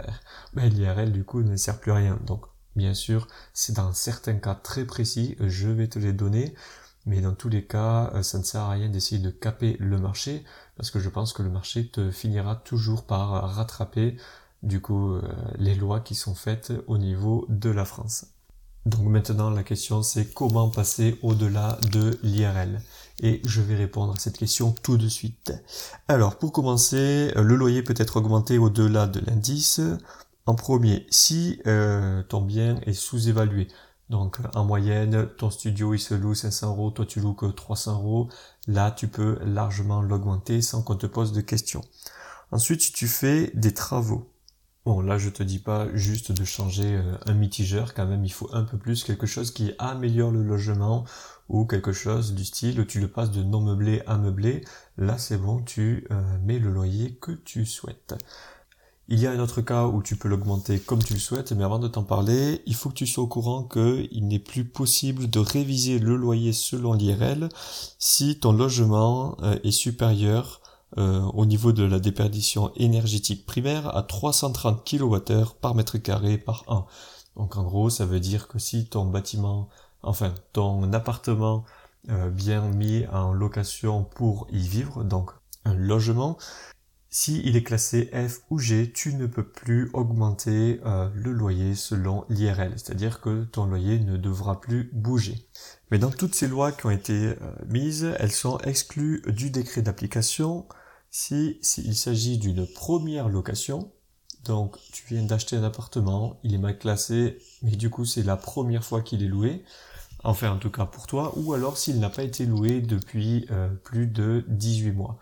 ben 0.54 0.72
l'IRL 0.72 1.12
du 1.12 1.24
coup 1.24 1.42
ne 1.42 1.56
sert 1.56 1.78
plus 1.78 1.92
à 1.92 1.96
rien. 1.96 2.18
Donc 2.26 2.46
Bien 2.76 2.94
sûr, 2.94 3.26
c'est 3.52 3.74
dans 3.74 3.92
certains 3.92 4.36
cas 4.36 4.54
très 4.54 4.84
précis, 4.84 5.36
je 5.40 5.68
vais 5.68 5.88
te 5.88 5.98
les 5.98 6.12
donner, 6.12 6.54
mais 7.06 7.20
dans 7.20 7.34
tous 7.34 7.48
les 7.48 7.64
cas, 7.64 8.10
euh, 8.14 8.22
ça 8.22 8.38
ne 8.38 8.44
sert 8.44 8.62
à 8.62 8.70
rien 8.70 8.88
d'essayer 8.88 9.20
de 9.20 9.30
caper 9.30 9.76
le 9.80 9.98
marché, 9.98 10.44
parce 10.76 10.90
que 10.90 11.00
je 11.00 11.08
pense 11.08 11.32
que 11.32 11.42
le 11.42 11.50
marché 11.50 11.88
te 11.88 12.10
finira 12.10 12.56
toujours 12.56 13.04
par 13.04 13.30
rattraper 13.54 14.16
du 14.62 14.80
coup 14.80 15.12
euh, 15.12 15.22
les 15.58 15.74
lois 15.74 16.00
qui 16.00 16.14
sont 16.14 16.34
faites 16.34 16.72
au 16.86 16.98
niveau 16.98 17.46
de 17.48 17.70
la 17.70 17.84
France. 17.84 18.26
Donc 18.86 19.06
maintenant 19.06 19.50
la 19.50 19.62
question 19.62 20.02
c'est 20.02 20.32
comment 20.32 20.70
passer 20.70 21.18
au-delà 21.22 21.78
de 21.92 22.18
l'IRL 22.22 22.80
et 23.22 23.42
je 23.44 23.60
vais 23.60 23.76
répondre 23.76 24.14
à 24.14 24.18
cette 24.18 24.38
question 24.38 24.74
tout 24.82 24.96
de 24.96 25.08
suite. 25.08 25.52
Alors 26.08 26.36
pour 26.36 26.52
commencer, 26.52 27.30
le 27.36 27.56
loyer 27.56 27.82
peut 27.82 27.94
être 27.98 28.16
augmenté 28.16 28.56
au-delà 28.56 29.06
de 29.06 29.20
l'indice 29.20 29.82
en 30.46 30.54
premier, 30.54 31.06
si 31.10 31.60
euh, 31.66 32.22
ton 32.22 32.40
bien 32.40 32.80
est 32.86 32.92
sous-évalué, 32.92 33.68
donc 34.08 34.38
en 34.54 34.64
moyenne, 34.64 35.28
ton 35.38 35.50
studio 35.50 35.94
il 35.94 36.00
se 36.00 36.14
loue 36.14 36.34
500 36.34 36.70
euros, 36.70 36.90
toi 36.90 37.06
tu 37.06 37.20
loues 37.20 37.34
que 37.34 37.46
300 37.46 37.94
euros, 37.94 38.28
là 38.66 38.90
tu 38.90 39.06
peux 39.06 39.38
largement 39.44 40.02
l'augmenter 40.02 40.62
sans 40.62 40.82
qu'on 40.82 40.96
te 40.96 41.06
pose 41.06 41.32
de 41.32 41.40
questions. 41.40 41.82
Ensuite, 42.50 42.92
tu 42.92 43.06
fais 43.06 43.52
des 43.54 43.72
travaux, 43.72 44.32
bon 44.84 45.00
là 45.00 45.18
je 45.18 45.28
te 45.28 45.44
dis 45.44 45.60
pas 45.60 45.86
juste 45.94 46.32
de 46.32 46.44
changer 46.44 46.96
euh, 46.96 47.14
un 47.26 47.34
mitigeur, 47.34 47.94
quand 47.94 48.06
même 48.06 48.24
il 48.24 48.32
faut 48.32 48.50
un 48.52 48.64
peu 48.64 48.78
plus, 48.78 49.04
quelque 49.04 49.26
chose 49.26 49.52
qui 49.52 49.72
améliore 49.78 50.32
le 50.32 50.42
logement 50.42 51.04
ou 51.48 51.64
quelque 51.64 51.92
chose 51.92 52.34
du 52.34 52.44
style 52.44 52.84
tu 52.86 52.98
le 52.98 53.08
passes 53.08 53.30
de 53.30 53.44
non 53.44 53.60
meublé 53.60 54.02
à 54.08 54.18
meublé, 54.18 54.64
là 54.96 55.18
c'est 55.18 55.38
bon, 55.38 55.62
tu 55.62 56.08
euh, 56.10 56.38
mets 56.42 56.58
le 56.58 56.70
loyer 56.72 57.14
que 57.14 57.30
tu 57.30 57.66
souhaites. 57.66 58.14
Il 59.12 59.18
y 59.18 59.26
a 59.26 59.32
un 59.32 59.40
autre 59.40 59.60
cas 59.60 59.86
où 59.86 60.04
tu 60.04 60.14
peux 60.14 60.28
l'augmenter 60.28 60.78
comme 60.78 61.02
tu 61.02 61.14
le 61.14 61.18
souhaites, 61.18 61.50
mais 61.50 61.64
avant 61.64 61.80
de 61.80 61.88
t'en 61.88 62.04
parler, 62.04 62.62
il 62.66 62.76
faut 62.76 62.90
que 62.90 62.94
tu 62.94 63.08
sois 63.08 63.24
au 63.24 63.26
courant 63.26 63.64
qu'il 63.64 64.28
n'est 64.28 64.38
plus 64.38 64.64
possible 64.64 65.28
de 65.28 65.40
réviser 65.40 65.98
le 65.98 66.14
loyer 66.14 66.52
selon 66.52 66.92
l'IRL 66.92 67.48
si 67.98 68.38
ton 68.38 68.52
logement 68.52 69.36
euh, 69.42 69.58
est 69.64 69.72
supérieur 69.72 70.60
euh, 70.96 71.22
au 71.34 71.44
niveau 71.44 71.72
de 71.72 71.82
la 71.82 71.98
déperdition 71.98 72.70
énergétique 72.76 73.46
primaire 73.46 73.96
à 73.96 74.04
330 74.04 74.88
kWh 74.88 75.54
par 75.60 75.74
mètre 75.74 75.98
carré 75.98 76.38
par 76.38 76.62
an. 76.68 76.86
Donc 77.34 77.56
en 77.56 77.64
gros, 77.64 77.90
ça 77.90 78.06
veut 78.06 78.20
dire 78.20 78.46
que 78.46 78.60
si 78.60 78.86
ton 78.86 79.06
bâtiment, 79.06 79.68
enfin 80.04 80.32
ton 80.52 80.92
appartement 80.92 81.64
euh, 82.10 82.30
bien 82.30 82.60
mis 82.68 83.06
en 83.12 83.32
location 83.32 84.04
pour 84.04 84.46
y 84.52 84.60
vivre, 84.60 85.02
donc 85.02 85.32
un 85.64 85.74
logement, 85.74 86.38
si 87.12 87.42
il 87.44 87.56
est 87.56 87.64
classé 87.64 88.08
F 88.14 88.42
ou 88.50 88.58
G, 88.60 88.92
tu 88.92 89.14
ne 89.14 89.26
peux 89.26 89.46
plus 89.46 89.90
augmenter 89.94 90.80
euh, 90.86 91.10
le 91.14 91.32
loyer 91.32 91.74
selon 91.74 92.24
l'IRL, 92.28 92.72
c'est-à-dire 92.76 93.20
que 93.20 93.44
ton 93.44 93.66
loyer 93.66 93.98
ne 93.98 94.16
devra 94.16 94.60
plus 94.60 94.90
bouger. 94.92 95.48
Mais 95.90 95.98
dans 95.98 96.10
toutes 96.10 96.36
ces 96.36 96.46
lois 96.46 96.70
qui 96.70 96.86
ont 96.86 96.90
été 96.90 97.12
euh, 97.12 97.34
mises, 97.66 98.14
elles 98.20 98.30
sont 98.30 98.58
exclues 98.58 99.22
du 99.26 99.50
décret 99.50 99.82
d'application 99.82 100.66
si 101.10 101.58
s'il 101.62 101.96
s'agit 101.96 102.38
d'une 102.38 102.64
première 102.66 103.28
location. 103.28 103.90
Donc 104.44 104.78
tu 104.92 105.04
viens 105.08 105.24
d'acheter 105.24 105.56
un 105.56 105.64
appartement, 105.64 106.38
il 106.44 106.54
est 106.54 106.58
mal 106.58 106.78
classé, 106.78 107.38
mais 107.62 107.72
du 107.72 107.90
coup 107.90 108.04
c'est 108.04 108.22
la 108.22 108.36
première 108.36 108.84
fois 108.84 109.02
qu'il 109.02 109.22
est 109.22 109.28
loué, 109.28 109.64
enfin 110.24 110.52
en 110.52 110.58
tout 110.58 110.70
cas 110.70 110.86
pour 110.86 111.06
toi, 111.06 111.32
ou 111.36 111.52
alors 111.54 111.76
s'il 111.76 111.98
n'a 111.98 112.08
pas 112.08 112.22
été 112.22 112.46
loué 112.46 112.80
depuis 112.80 113.46
euh, 113.50 113.68
plus 113.68 114.06
de 114.06 114.44
18 114.48 114.92
mois. 114.92 115.18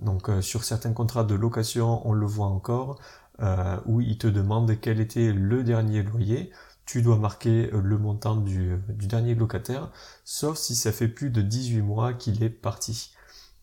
Donc 0.00 0.28
euh, 0.28 0.40
sur 0.40 0.64
certains 0.64 0.92
contrats 0.92 1.24
de 1.24 1.34
location, 1.34 2.06
on 2.08 2.12
le 2.12 2.26
voit 2.26 2.46
encore, 2.46 2.98
euh, 3.40 3.78
où 3.86 4.00
il 4.00 4.18
te 4.18 4.26
demande 4.26 4.78
quel 4.80 5.00
était 5.00 5.32
le 5.32 5.62
dernier 5.62 6.02
loyer. 6.02 6.50
Tu 6.86 7.02
dois 7.02 7.16
marquer 7.16 7.70
euh, 7.72 7.80
le 7.80 7.98
montant 7.98 8.36
du, 8.36 8.76
dernier 8.88 9.34
locataire, 9.34 9.90
sauf 10.24 10.56
si 10.58 10.74
ça 10.74 10.92
fait 10.92 11.08
plus 11.08 11.30
de 11.30 11.42
18 11.42 11.82
mois 11.82 12.14
qu'il 12.14 12.42
est 12.42 12.50
parti. 12.50 13.12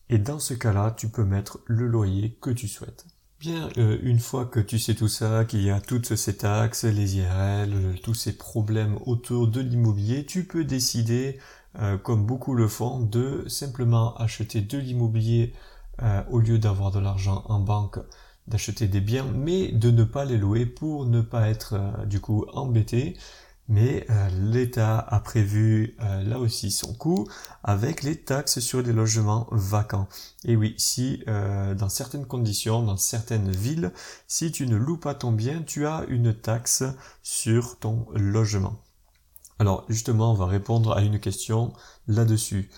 Et 0.10 0.20
dans 0.20 0.40
ce 0.40 0.54
cas-là, 0.54 0.92
tu 0.96 1.10
peux 1.10 1.26
mettre 1.26 1.60
le 1.66 1.88
loyer 1.88 2.38
que 2.40 2.50
tu 2.50 2.68
souhaites. 2.68 3.06
Bien, 3.40 3.70
une 3.76 4.20
fois 4.20 4.46
que 4.46 4.60
tu 4.60 4.80
sais 4.80 4.96
tout 4.96 5.10
ça, 5.10 5.46
qu'il 5.46 5.62
y 5.62 5.70
a 5.70 5.80
toutes 5.80 6.16
ces 6.16 6.38
taxes, 6.38 6.86
les 6.86 7.18
IRL, 7.18 8.00
tous 8.02 8.16
ces 8.16 8.36
problèmes 8.36 8.98
autour 9.06 9.48
de 9.48 9.62
l'immobilier, 9.62 10.26
tu 10.26 10.46
peux 10.46 10.64
décider, 10.64 11.38
comme 12.02 12.26
beaucoup 12.26 12.56
le 12.56 12.68
font, 12.68 13.00
de 13.00 13.44
simplement 13.48 14.16
acheter 14.16 14.62
de 14.62 14.80
l'immobilier 14.80 15.54
euh, 16.02 16.24
au 16.30 16.40
lieu 16.40 16.60
d'avoir 16.60 16.92
de 16.92 17.00
l'argent 17.00 17.44
en 17.48 17.60
banque, 17.60 18.00
d'acheter 18.48 18.88
des 18.88 19.02
biens, 19.02 19.26
mais 19.34 19.72
de 19.72 19.92
ne 19.92 20.04
pas 20.04 20.26
les 20.26 20.38
louer 20.38 20.66
pour 20.66 21.06
ne 21.06 21.22
pas 21.22 21.50
être 21.50 21.74
euh, 21.74 22.06
du 22.06 22.20
coup 22.20 22.46
embêté. 22.54 23.18
Mais 23.70 24.06
euh, 24.10 24.30
l'État 24.30 24.98
a 25.00 25.20
prévu 25.20 25.98
là 26.00 26.40
aussi 26.40 26.72
son 26.72 26.94
coût 26.94 27.28
avec 27.66 28.02
les 28.02 28.16
taxes 28.16 28.60
sur 28.60 28.82
les 28.82 28.94
logements 28.94 29.46
vacants. 29.52 30.08
Et 30.46 30.56
oui, 30.56 30.74
si 30.78 31.26
dans 31.28 31.90
certaines 31.90 32.26
conditions, 32.26 32.82
dans 32.82 32.96
certaines 32.96 33.52
villes, 33.52 33.92
si 34.26 34.54
tu 34.54 34.68
ne 34.68 34.78
loues 34.78 34.96
pas 34.96 35.16
ton 35.16 35.34
bien, 35.34 35.64
tu 35.64 35.86
as 35.86 36.06
une 36.08 36.34
taxe 36.34 36.86
sur 37.24 37.78
ton 37.78 38.08
logement. 38.14 38.80
Alors 39.60 39.84
justement, 39.90 40.32
on 40.32 40.36
va 40.36 40.46
répondre 40.46 40.96
à 40.96 41.02
une 41.02 41.20
question 41.20 41.74
là-dessus. 42.08 42.70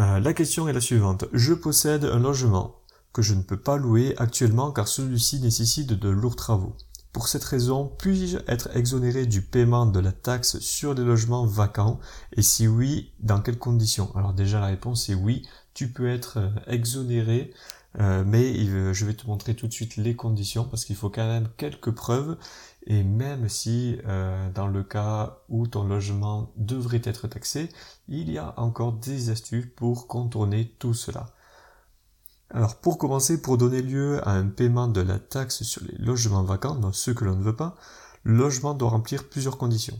Euh, 0.00 0.18
la 0.18 0.32
question 0.32 0.68
est 0.68 0.72
la 0.72 0.80
suivante. 0.80 1.26
Je 1.32 1.54
possède 1.54 2.04
un 2.04 2.18
logement 2.18 2.80
que 3.12 3.22
je 3.22 3.34
ne 3.34 3.42
peux 3.42 3.56
pas 3.56 3.76
louer 3.76 4.14
actuellement 4.18 4.72
car 4.72 4.88
celui-ci 4.88 5.40
nécessite 5.40 5.92
de 5.92 6.08
lourds 6.08 6.34
travaux. 6.34 6.74
Pour 7.12 7.28
cette 7.28 7.44
raison, 7.44 7.92
puis-je 7.96 8.38
être 8.48 8.76
exonéré 8.76 9.24
du 9.24 9.40
paiement 9.40 9.86
de 9.86 10.00
la 10.00 10.10
taxe 10.10 10.58
sur 10.58 10.94
les 10.94 11.04
logements 11.04 11.46
vacants? 11.46 12.00
Et 12.32 12.42
si 12.42 12.66
oui, 12.66 13.12
dans 13.20 13.40
quelles 13.40 13.58
conditions? 13.58 14.10
Alors 14.16 14.32
déjà 14.32 14.58
la 14.58 14.66
réponse 14.66 15.08
est 15.08 15.14
oui, 15.14 15.46
tu 15.74 15.92
peux 15.92 16.08
être 16.08 16.38
euh, 16.38 16.50
exonéré, 16.66 17.52
euh, 18.00 18.24
mais 18.26 18.52
je 18.92 19.04
vais 19.04 19.14
te 19.14 19.28
montrer 19.28 19.54
tout 19.54 19.68
de 19.68 19.72
suite 19.72 19.96
les 19.96 20.16
conditions 20.16 20.64
parce 20.64 20.84
qu'il 20.84 20.96
faut 20.96 21.10
quand 21.10 21.28
même 21.28 21.48
quelques 21.56 21.92
preuves. 21.92 22.36
Et 22.86 23.02
même 23.02 23.48
si 23.48 23.98
euh, 24.06 24.50
dans 24.50 24.66
le 24.66 24.82
cas 24.82 25.38
où 25.48 25.66
ton 25.66 25.84
logement 25.84 26.52
devrait 26.56 27.00
être 27.04 27.28
taxé, 27.28 27.70
il 28.08 28.30
y 28.30 28.38
a 28.38 28.54
encore 28.58 28.92
des 28.92 29.30
astuces 29.30 29.68
pour 29.74 30.06
contourner 30.06 30.74
tout 30.78 30.92
cela. 30.92 31.26
Alors 32.50 32.76
pour 32.76 32.98
commencer, 32.98 33.40
pour 33.40 33.56
donner 33.56 33.80
lieu 33.80 34.26
à 34.28 34.32
un 34.32 34.48
paiement 34.48 34.86
de 34.86 35.00
la 35.00 35.18
taxe 35.18 35.62
sur 35.62 35.82
les 35.84 35.96
logements 35.98 36.44
vacants, 36.44 36.74
dans 36.74 36.92
ceux 36.92 37.14
que 37.14 37.24
l'on 37.24 37.36
ne 37.36 37.42
veut 37.42 37.56
pas, 37.56 37.74
le 38.22 38.36
logement 38.36 38.74
doit 38.74 38.90
remplir 38.90 39.28
plusieurs 39.28 39.56
conditions. 39.56 39.98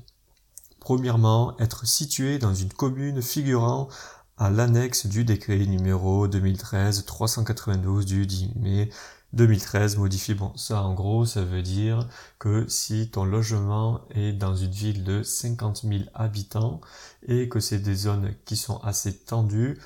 Premièrement, 0.78 1.56
être 1.58 1.86
situé 1.86 2.38
dans 2.38 2.54
une 2.54 2.72
commune 2.72 3.22
figurant 3.22 3.88
à 4.36 4.50
l'annexe 4.50 5.06
du 5.06 5.24
décret 5.24 5.56
numéro 5.58 6.28
2013-392 6.28 8.04
du 8.04 8.26
10 8.26 8.50
mai 8.56 8.90
2013 9.34 9.96
modifié. 9.98 10.34
Bon, 10.34 10.56
ça 10.56 10.82
en 10.82 10.94
gros, 10.94 11.26
ça 11.26 11.42
veut 11.44 11.62
dire 11.62 12.08
que 12.38 12.66
si 12.68 13.10
ton 13.10 13.24
logement 13.24 14.02
est 14.10 14.32
dans 14.32 14.54
une 14.54 14.70
ville 14.70 15.04
de 15.04 15.22
50 15.22 15.82
000 15.82 16.04
habitants 16.14 16.80
et 17.26 17.48
que 17.48 17.60
c'est 17.60 17.80
des 17.80 17.94
zones 17.94 18.34
qui 18.44 18.56
sont 18.56 18.78
assez 18.78 19.16
tendues, 19.16 19.78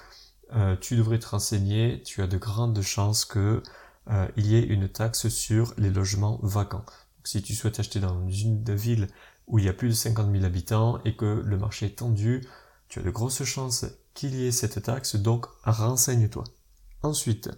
euh, 0.54 0.76
tu 0.80 0.96
devrais 0.96 1.18
te 1.18 1.26
renseigner, 1.26 2.02
tu 2.04 2.22
as 2.22 2.26
de 2.26 2.38
grandes 2.38 2.80
chances 2.82 3.24
que 3.24 3.62
euh, 4.10 4.28
il 4.36 4.46
y 4.46 4.56
ait 4.56 4.64
une 4.64 4.88
taxe 4.88 5.28
sur 5.28 5.74
les 5.78 5.90
logements 5.90 6.38
vacants. 6.42 6.84
si 7.24 7.42
tu 7.42 7.54
souhaites 7.54 7.80
acheter 7.80 8.00
dans 8.00 8.28
une 8.28 8.64
ville 8.74 9.08
où 9.46 9.58
il 9.58 9.64
y 9.64 9.68
a 9.68 9.74
plus 9.74 9.88
de 9.88 9.94
50 9.94 10.30
000 10.32 10.44
habitants 10.44 11.00
et 11.04 11.16
que 11.16 11.42
le 11.44 11.58
marché 11.58 11.86
est 11.86 11.98
tendu, 11.98 12.46
tu 12.88 13.00
as 13.00 13.02
de 13.02 13.10
grosses 13.10 13.44
chances 13.44 13.86
qu'il 14.14 14.34
y 14.34 14.46
ait 14.46 14.52
cette 14.52 14.82
taxe, 14.82 15.16
donc 15.16 15.46
renseigne-toi. 15.64 16.44
Ensuite, 17.02 17.50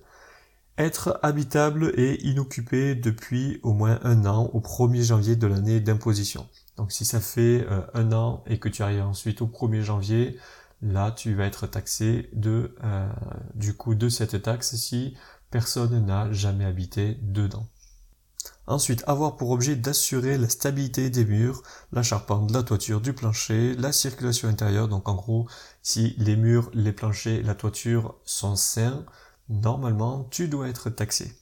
être 0.79 1.19
habitable 1.23 1.93
et 1.97 2.23
inoccupé 2.27 2.95
depuis 2.95 3.61
au 3.63 3.73
moins 3.73 3.99
un 4.03 4.25
an 4.25 4.51
au 4.53 4.61
1er 4.61 5.03
janvier 5.03 5.37
de 5.37 5.47
l'année 5.47 5.81
d'imposition. 5.81 6.49
Donc 6.77 6.93
si 6.93 7.05
ça 7.05 7.21
fait 7.21 7.67
euh, 7.69 7.83
un 7.95 8.13
an 8.13 8.43
et 8.47 8.59
que 8.59 8.69
tu 8.69 8.83
arrives 8.83 9.03
ensuite 9.03 9.43
au 9.43 9.47
1er 9.47 9.83
janvier, 9.83 10.39
là 10.83 11.11
tu 11.11 11.35
vas 11.35 11.45
être 11.45 11.67
taxé 11.67 12.31
de 12.33 12.75
euh, 12.85 13.09
du 13.55 13.75
coup 13.75 13.95
de 13.95 14.09
cette 14.09 14.43
taxe 14.43 14.75
si 14.77 15.15
personne 15.51 16.07
n'a 16.07 16.33
jamais 16.33 16.65
habité 16.65 17.19
dedans. 17.21 17.67
Ensuite, 18.67 19.03
avoir 19.09 19.37
pour 19.37 19.51
objet 19.51 19.75
d'assurer 19.75 20.39
la 20.39 20.49
stabilité 20.49 21.11
des 21.11 21.25
murs, 21.25 21.63
la 21.93 22.05
charpente, 22.05 22.53
la 22.53 22.63
toiture, 22.63 23.01
du 23.01 23.13
plancher, 23.13 23.75
la 23.75 23.91
circulation 23.91 24.49
intérieure. 24.49 24.87
Donc 24.87 25.09
en 25.09 25.17
gros, 25.17 25.49
si 25.83 26.15
les 26.19 26.37
murs, 26.37 26.71
les 26.73 26.93
planchers, 26.93 27.43
la 27.43 27.57
toiture 27.57 28.15
sont 28.25 28.55
sains, 28.55 29.05
normalement, 29.51 30.25
tu 30.31 30.49
dois 30.49 30.69
être 30.69 30.89
taxé. 30.89 31.37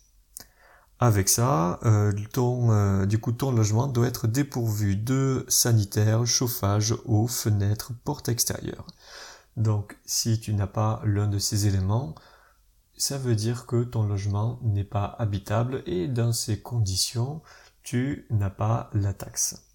Avec 1.00 1.28
ça, 1.28 1.78
euh, 1.84 2.12
ton, 2.32 2.72
euh, 2.72 3.06
du 3.06 3.20
coup, 3.20 3.30
ton 3.30 3.52
logement 3.52 3.86
doit 3.86 4.08
être 4.08 4.26
dépourvu 4.26 4.96
de 4.96 5.44
sanitaire, 5.48 6.26
chauffage, 6.26 6.94
eau, 7.04 7.28
fenêtres, 7.28 7.92
porte 8.04 8.28
extérieure. 8.28 8.86
Donc, 9.56 9.96
si 10.04 10.40
tu 10.40 10.54
n'as 10.54 10.66
pas 10.66 11.00
l'un 11.04 11.28
de 11.28 11.38
ces 11.38 11.68
éléments, 11.68 12.16
ça 12.96 13.18
veut 13.18 13.36
dire 13.36 13.66
que 13.66 13.84
ton 13.84 14.02
logement 14.02 14.58
n'est 14.62 14.84
pas 14.84 15.04
habitable 15.18 15.82
et 15.86 16.08
dans 16.08 16.32
ces 16.32 16.60
conditions, 16.60 17.42
tu 17.82 18.26
n'as 18.30 18.50
pas 18.50 18.90
la 18.92 19.14
taxe. 19.14 19.67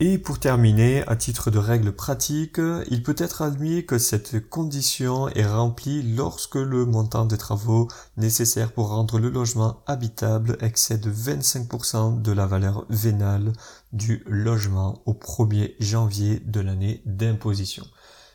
Et 0.00 0.16
pour 0.16 0.38
terminer, 0.38 1.02
à 1.08 1.16
titre 1.16 1.50
de 1.50 1.58
règle 1.58 1.90
pratique, 1.90 2.60
il 2.88 3.02
peut 3.02 3.16
être 3.18 3.42
admis 3.42 3.84
que 3.84 3.98
cette 3.98 4.48
condition 4.48 5.28
est 5.30 5.44
remplie 5.44 6.14
lorsque 6.14 6.54
le 6.54 6.86
montant 6.86 7.24
des 7.24 7.36
travaux 7.36 7.88
nécessaires 8.16 8.70
pour 8.70 8.90
rendre 8.90 9.18
le 9.18 9.28
logement 9.28 9.82
habitable 9.88 10.56
excède 10.60 11.08
25% 11.08 12.22
de 12.22 12.30
la 12.30 12.46
valeur 12.46 12.86
vénale 12.90 13.52
du 13.92 14.22
logement 14.28 15.02
au 15.04 15.14
1er 15.14 15.74
janvier 15.80 16.38
de 16.46 16.60
l'année 16.60 17.02
d'imposition. 17.04 17.84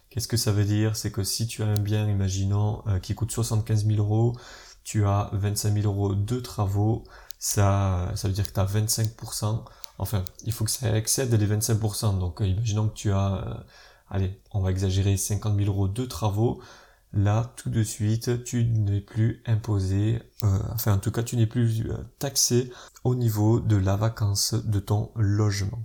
Qu'est-ce 0.10 0.28
que 0.28 0.36
ça 0.36 0.52
veut 0.52 0.66
dire? 0.66 0.98
C'est 0.98 1.12
que 1.14 1.24
si 1.24 1.48
tu 1.48 1.64
as 1.64 1.68
un 1.68 1.80
bien, 1.80 2.10
imaginons, 2.10 2.84
euh, 2.88 3.00
qui 3.00 3.16
coûte 3.16 3.32
75 3.32 3.88
000 3.88 4.00
euros, 4.00 4.36
tu 4.84 5.06
as 5.06 5.30
25 5.32 5.76
000 5.76 5.88
euros 5.88 6.14
de 6.14 6.42
travaux, 6.42 7.06
ça, 7.40 8.12
ça 8.16 8.28
veut 8.28 8.34
dire 8.34 8.46
que 8.46 8.54
tu 8.54 8.60
as 8.60 8.66
25% 8.66 9.64
Enfin, 9.98 10.24
il 10.46 10.52
faut 10.52 10.66
que 10.66 10.72
ça 10.72 10.96
excède 10.96 11.34
les 11.34 11.48
25%. 11.48 12.18
Donc, 12.20 12.42
euh, 12.42 12.48
imaginons 12.48 12.90
que 12.90 12.94
tu 12.94 13.12
as, 13.12 13.36
euh, 13.36 13.54
allez, 14.10 14.40
on 14.52 14.62
va 14.62 14.72
exagérer 14.72 15.18
50 15.18 15.58
000 15.58 15.70
euros 15.70 15.88
de 15.88 16.06
travaux. 16.06 16.62
Là, 17.14 17.54
tout 17.58 17.70
de 17.70 17.84
suite, 17.84 18.44
tu 18.44 18.64
n'es 18.66 19.02
plus 19.02 19.44
imposé, 19.46 20.22
euh, 20.44 20.60
enfin, 20.74 20.94
en 20.94 20.98
tout 20.98 21.12
cas, 21.12 21.22
tu 21.22 21.38
n'es 21.38 21.46
plus 21.46 21.84
taxé 22.18 22.72
au 23.04 23.14
niveau 23.14 23.60
de 23.60 23.76
la 23.76 23.96
vacance 23.96 24.56
de 24.56 24.80
ton 24.80 25.12
logement. 25.16 25.84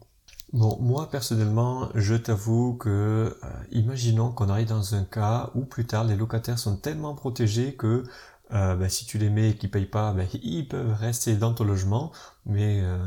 Bon, 0.54 0.78
moi 0.80 1.10
personnellement, 1.10 1.90
je 1.94 2.14
t'avoue 2.14 2.74
que, 2.76 3.36
imaginons 3.70 4.32
qu'on 4.32 4.48
arrive 4.48 4.68
dans 4.68 4.94
un 4.94 5.04
cas 5.04 5.50
où 5.54 5.66
plus 5.66 5.84
tard 5.86 6.04
les 6.04 6.16
locataires 6.16 6.58
sont 6.58 6.78
tellement 6.78 7.14
protégés 7.14 7.74
que 7.74 8.04
euh, 8.52 8.74
bah, 8.76 8.88
si 8.88 9.04
tu 9.04 9.18
les 9.18 9.28
mets 9.28 9.50
et 9.50 9.54
qu'ils 9.56 9.70
payent 9.70 9.86
pas, 9.86 10.12
bah, 10.12 10.22
ils 10.42 10.66
peuvent 10.66 10.94
rester 10.94 11.36
dans 11.36 11.52
ton 11.52 11.64
logement, 11.64 12.12
mais 12.48 12.80
euh, 12.80 12.98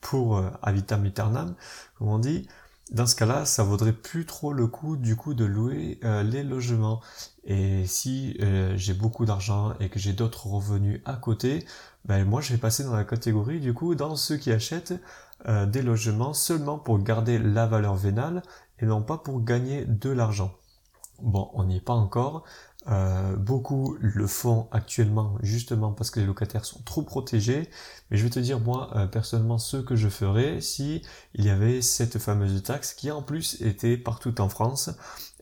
pour 0.00 0.38
euh, 0.38 0.50
habitam 0.62 1.04
aeternam, 1.04 1.54
comme 1.98 2.08
on 2.08 2.18
dit, 2.18 2.48
dans 2.92 3.06
ce 3.06 3.16
cas-là, 3.16 3.44
ça 3.44 3.64
vaudrait 3.64 3.92
plus 3.92 4.26
trop 4.26 4.52
le 4.52 4.66
coup 4.66 4.96
du 4.96 5.16
coup 5.16 5.34
de 5.34 5.44
louer 5.44 5.98
euh, 6.04 6.22
les 6.22 6.42
logements. 6.42 7.00
Et 7.44 7.86
si 7.86 8.38
j'ai 8.76 8.94
beaucoup 8.94 9.26
d'argent 9.26 9.74
et 9.78 9.90
que 9.90 9.98
j'ai 9.98 10.14
d'autres 10.14 10.46
revenus 10.46 11.02
à 11.04 11.14
côté, 11.14 11.66
ben 12.06 12.24
moi 12.24 12.40
je 12.40 12.52
vais 12.52 12.58
passer 12.58 12.84
dans 12.84 12.94
la 12.94 13.04
catégorie 13.04 13.60
du 13.60 13.74
coup 13.74 13.94
dans 13.94 14.16
ceux 14.16 14.38
qui 14.38 14.50
achètent 14.50 14.94
des 15.46 15.82
logements 15.82 16.32
seulement 16.32 16.78
pour 16.78 16.98
garder 17.00 17.38
la 17.38 17.66
valeur 17.66 17.96
vénale 17.96 18.42
et 18.78 18.86
non 18.86 19.02
pas 19.02 19.18
pour 19.18 19.44
gagner 19.44 19.84
de 19.84 20.08
l'argent. 20.08 20.54
Bon, 21.20 21.50
on 21.52 21.64
n'y 21.64 21.76
est 21.76 21.84
pas 21.84 21.92
encore, 21.92 22.44
Euh, 22.88 23.34
beaucoup 23.36 23.96
le 24.00 24.26
font 24.26 24.68
actuellement 24.70 25.38
justement 25.42 25.92
parce 25.92 26.10
que 26.10 26.20
les 26.20 26.26
locataires 26.26 26.66
sont 26.66 26.82
trop 26.82 27.02
protégés. 27.02 27.70
Mais 28.10 28.18
je 28.18 28.24
vais 28.24 28.30
te 28.30 28.38
dire 28.38 28.60
moi 28.60 28.90
euh, 28.96 29.06
personnellement 29.06 29.58
ce 29.58 29.78
que 29.78 29.96
je 29.96 30.08
ferais 30.08 30.60
si 30.60 31.02
il 31.34 31.44
y 31.46 31.50
avait 31.50 31.80
cette 31.80 32.18
fameuse 32.18 32.62
taxe 32.62 32.92
qui 32.92 33.10
en 33.10 33.22
plus 33.22 33.60
était 33.62 33.96
partout 33.96 34.38
en 34.40 34.48
France. 34.50 34.90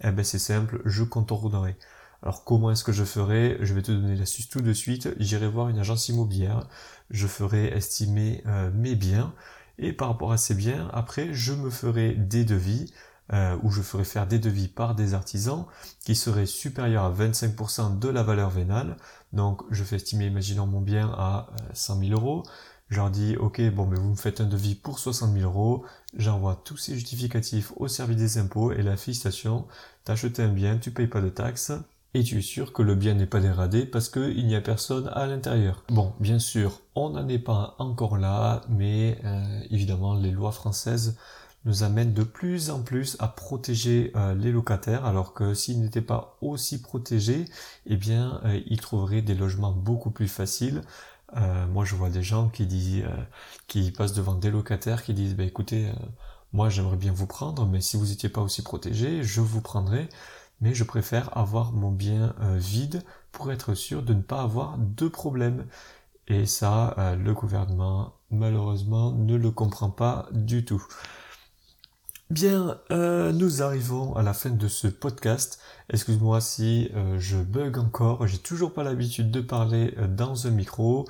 Eh 0.02 0.12
ben 0.12 0.24
c'est 0.24 0.38
simple, 0.38 0.82
je 0.84 1.02
contournerais. 1.02 1.76
Alors 2.22 2.44
comment 2.44 2.70
est-ce 2.70 2.84
que 2.84 2.92
je 2.92 3.04
ferais? 3.04 3.58
Je 3.60 3.74
vais 3.74 3.82
te 3.82 3.90
donner 3.90 4.14
l'astuce 4.14 4.48
tout 4.48 4.60
de 4.60 4.72
suite. 4.72 5.08
J'irai 5.18 5.48
voir 5.48 5.68
une 5.68 5.78
agence 5.78 6.08
immobilière. 6.08 6.68
Je 7.10 7.26
ferai 7.26 7.66
estimer 7.68 8.42
euh, 8.46 8.70
mes 8.72 8.94
biens. 8.94 9.34
Et 9.78 9.92
par 9.92 10.08
rapport 10.08 10.32
à 10.32 10.36
ces 10.36 10.54
biens, 10.54 10.88
après, 10.92 11.32
je 11.32 11.52
me 11.52 11.70
ferai 11.70 12.12
des 12.14 12.44
devis 12.44 12.92
euh, 13.32 13.56
où 13.62 13.70
je 13.70 13.80
ferai 13.80 14.04
faire 14.04 14.26
des 14.26 14.38
devis 14.38 14.68
par 14.68 14.94
des 14.94 15.14
artisans 15.14 15.64
qui 16.04 16.14
seraient 16.14 16.46
supérieurs 16.46 17.04
à 17.04 17.12
25% 17.12 17.98
de 17.98 18.08
la 18.08 18.22
valeur 18.22 18.50
vénale. 18.50 18.96
Donc 19.32 19.62
je 19.70 19.84
fais 19.84 19.96
estimer, 19.96 20.26
imaginons 20.26 20.66
mon 20.66 20.80
bien 20.80 21.08
à 21.16 21.48
100 21.72 21.96
euh, 21.96 22.08
000 22.08 22.20
euros. 22.20 22.42
Je 22.90 22.96
leur 22.96 23.10
dis, 23.10 23.36
ok, 23.36 23.62
bon, 23.70 23.86
mais 23.86 23.96
vous 23.96 24.10
me 24.10 24.16
faites 24.16 24.42
un 24.42 24.46
devis 24.46 24.74
pour 24.74 24.98
60 24.98 25.32
000 25.32 25.44
euros. 25.50 25.82
J'envoie 26.14 26.60
tous 26.62 26.76
ces 26.76 26.94
justificatifs 26.94 27.72
au 27.76 27.88
service 27.88 28.18
des 28.18 28.36
impôts 28.36 28.70
et 28.70 28.82
la 28.82 28.98
félicitation. 28.98 29.66
T'as 30.04 30.14
un 30.38 30.48
bien, 30.48 30.76
tu 30.76 30.90
payes 30.90 31.06
pas 31.06 31.22
de 31.22 31.30
taxes. 31.30 31.72
Et 32.12 32.22
tu 32.22 32.36
es 32.38 32.42
sûr 32.42 32.74
que 32.74 32.82
le 32.82 32.94
bien 32.94 33.14
n'est 33.14 33.24
pas 33.24 33.40
dégradé 33.40 33.86
parce 33.86 34.10
qu'il 34.10 34.46
n'y 34.46 34.54
a 34.54 34.60
personne 34.60 35.08
à 35.14 35.26
l'intérieur. 35.26 35.82
Bon, 35.88 36.12
bien 36.20 36.38
sûr, 36.38 36.82
on 36.94 37.08
n'en 37.08 37.26
est 37.28 37.38
pas 37.38 37.74
encore 37.78 38.18
là, 38.18 38.60
mais 38.68 39.18
euh, 39.24 39.60
évidemment, 39.70 40.14
les 40.14 40.30
lois 40.30 40.52
françaises 40.52 41.16
nous 41.64 41.82
amène 41.82 42.12
de 42.12 42.22
plus 42.22 42.70
en 42.70 42.82
plus 42.82 43.16
à 43.20 43.28
protéger 43.28 44.12
euh, 44.16 44.34
les 44.34 44.50
locataires, 44.50 45.04
alors 45.04 45.32
que 45.32 45.54
s'ils 45.54 45.80
n'étaient 45.80 46.00
pas 46.00 46.36
aussi 46.40 46.82
protégés, 46.82 47.44
eh 47.86 47.96
bien, 47.96 48.40
euh, 48.44 48.60
ils 48.66 48.80
trouveraient 48.80 49.22
des 49.22 49.34
logements 49.34 49.72
beaucoup 49.72 50.10
plus 50.10 50.28
faciles. 50.28 50.82
Euh, 51.36 51.66
moi, 51.68 51.84
je 51.84 51.94
vois 51.94 52.10
des 52.10 52.22
gens 52.22 52.48
qui 52.48 52.66
disent, 52.66 53.04
qui 53.68 53.90
passent 53.92 54.12
devant 54.12 54.34
des 54.34 54.50
locataires 54.50 55.02
qui 55.02 55.14
disent, 55.14 55.34
bah, 55.34 55.44
écoutez, 55.44 55.90
moi, 56.52 56.68
j'aimerais 56.68 56.96
bien 56.96 57.12
vous 57.12 57.26
prendre, 57.26 57.66
mais 57.66 57.80
si 57.80 57.96
vous 57.96 58.06
n'étiez 58.06 58.28
pas 58.28 58.42
aussi 58.42 58.62
protégé, 58.62 59.22
je 59.22 59.40
vous 59.40 59.62
prendrai, 59.62 60.08
mais 60.60 60.74
je 60.74 60.84
préfère 60.84 61.36
avoir 61.36 61.72
mon 61.72 61.90
bien 61.90 62.34
vide 62.56 63.02
pour 63.30 63.50
être 63.50 63.74
sûr 63.74 64.02
de 64.02 64.12
ne 64.12 64.20
pas 64.20 64.42
avoir 64.42 64.76
de 64.78 65.08
problème. 65.08 65.66
Et 66.28 66.44
ça, 66.44 67.16
le 67.18 67.32
gouvernement, 67.32 68.12
malheureusement, 68.30 69.12
ne 69.12 69.36
le 69.36 69.50
comprend 69.50 69.90
pas 69.90 70.28
du 70.32 70.66
tout. 70.66 70.84
Bien, 72.32 72.78
euh, 72.90 73.30
nous 73.30 73.62
arrivons 73.62 74.16
à 74.16 74.22
la 74.22 74.32
fin 74.32 74.48
de 74.48 74.66
ce 74.66 74.88
podcast. 74.88 75.60
Excuse-moi 75.90 76.40
si 76.40 76.90
euh, 76.94 77.18
je 77.18 77.36
bug 77.36 77.76
encore. 77.76 78.26
J'ai 78.26 78.38
toujours 78.38 78.72
pas 78.72 78.82
l'habitude 78.82 79.30
de 79.30 79.42
parler 79.42 79.92
euh, 79.98 80.06
dans 80.06 80.46
un 80.46 80.50
micro. 80.50 81.06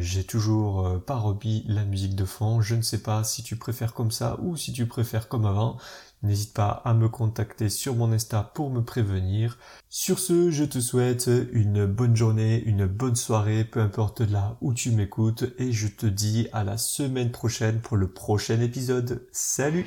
J'ai 0.00 0.24
toujours 0.24 0.98
pas 1.04 1.16
remis 1.16 1.62
la 1.68 1.84
musique 1.84 2.14
de 2.14 2.24
fond. 2.24 2.62
Je 2.62 2.74
ne 2.74 2.80
sais 2.80 3.02
pas 3.02 3.22
si 3.22 3.42
tu 3.42 3.56
préfères 3.56 3.92
comme 3.92 4.10
ça 4.10 4.38
ou 4.40 4.56
si 4.56 4.72
tu 4.72 4.86
préfères 4.86 5.28
comme 5.28 5.44
avant. 5.44 5.76
N'hésite 6.22 6.54
pas 6.54 6.80
à 6.86 6.94
me 6.94 7.10
contacter 7.10 7.68
sur 7.68 7.94
mon 7.94 8.10
Insta 8.10 8.50
pour 8.54 8.70
me 8.70 8.82
prévenir. 8.82 9.58
Sur 9.90 10.20
ce, 10.20 10.50
je 10.50 10.64
te 10.64 10.80
souhaite 10.80 11.28
une 11.52 11.84
bonne 11.84 12.16
journée, 12.16 12.62
une 12.64 12.86
bonne 12.86 13.16
soirée, 13.16 13.62
peu 13.62 13.80
importe 13.80 14.22
là 14.22 14.56
où 14.62 14.72
tu 14.72 14.90
m'écoutes, 14.90 15.44
et 15.58 15.70
je 15.70 15.88
te 15.88 16.06
dis 16.06 16.48
à 16.54 16.64
la 16.64 16.78
semaine 16.78 17.30
prochaine 17.30 17.80
pour 17.80 17.98
le 17.98 18.08
prochain 18.08 18.62
épisode. 18.62 19.26
Salut 19.32 19.86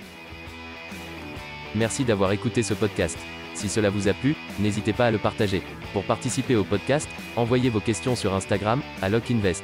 Merci 1.75 2.03
d'avoir 2.03 2.31
écouté 2.31 2.63
ce 2.63 2.73
podcast. 2.73 3.17
Si 3.53 3.69
cela 3.69 3.89
vous 3.89 4.07
a 4.07 4.13
plu, 4.13 4.36
n'hésitez 4.60 4.93
pas 4.93 5.07
à 5.07 5.12
le 5.12 5.17
partager. 5.17 5.62
Pour 5.93 6.03
participer 6.03 6.55
au 6.55 6.63
podcast, 6.63 7.10
envoyez 7.36 7.69
vos 7.69 7.79
questions 7.79 8.15
sur 8.15 8.34
Instagram, 8.34 8.81
à 9.01 9.10
LockInvest. 9.10 9.63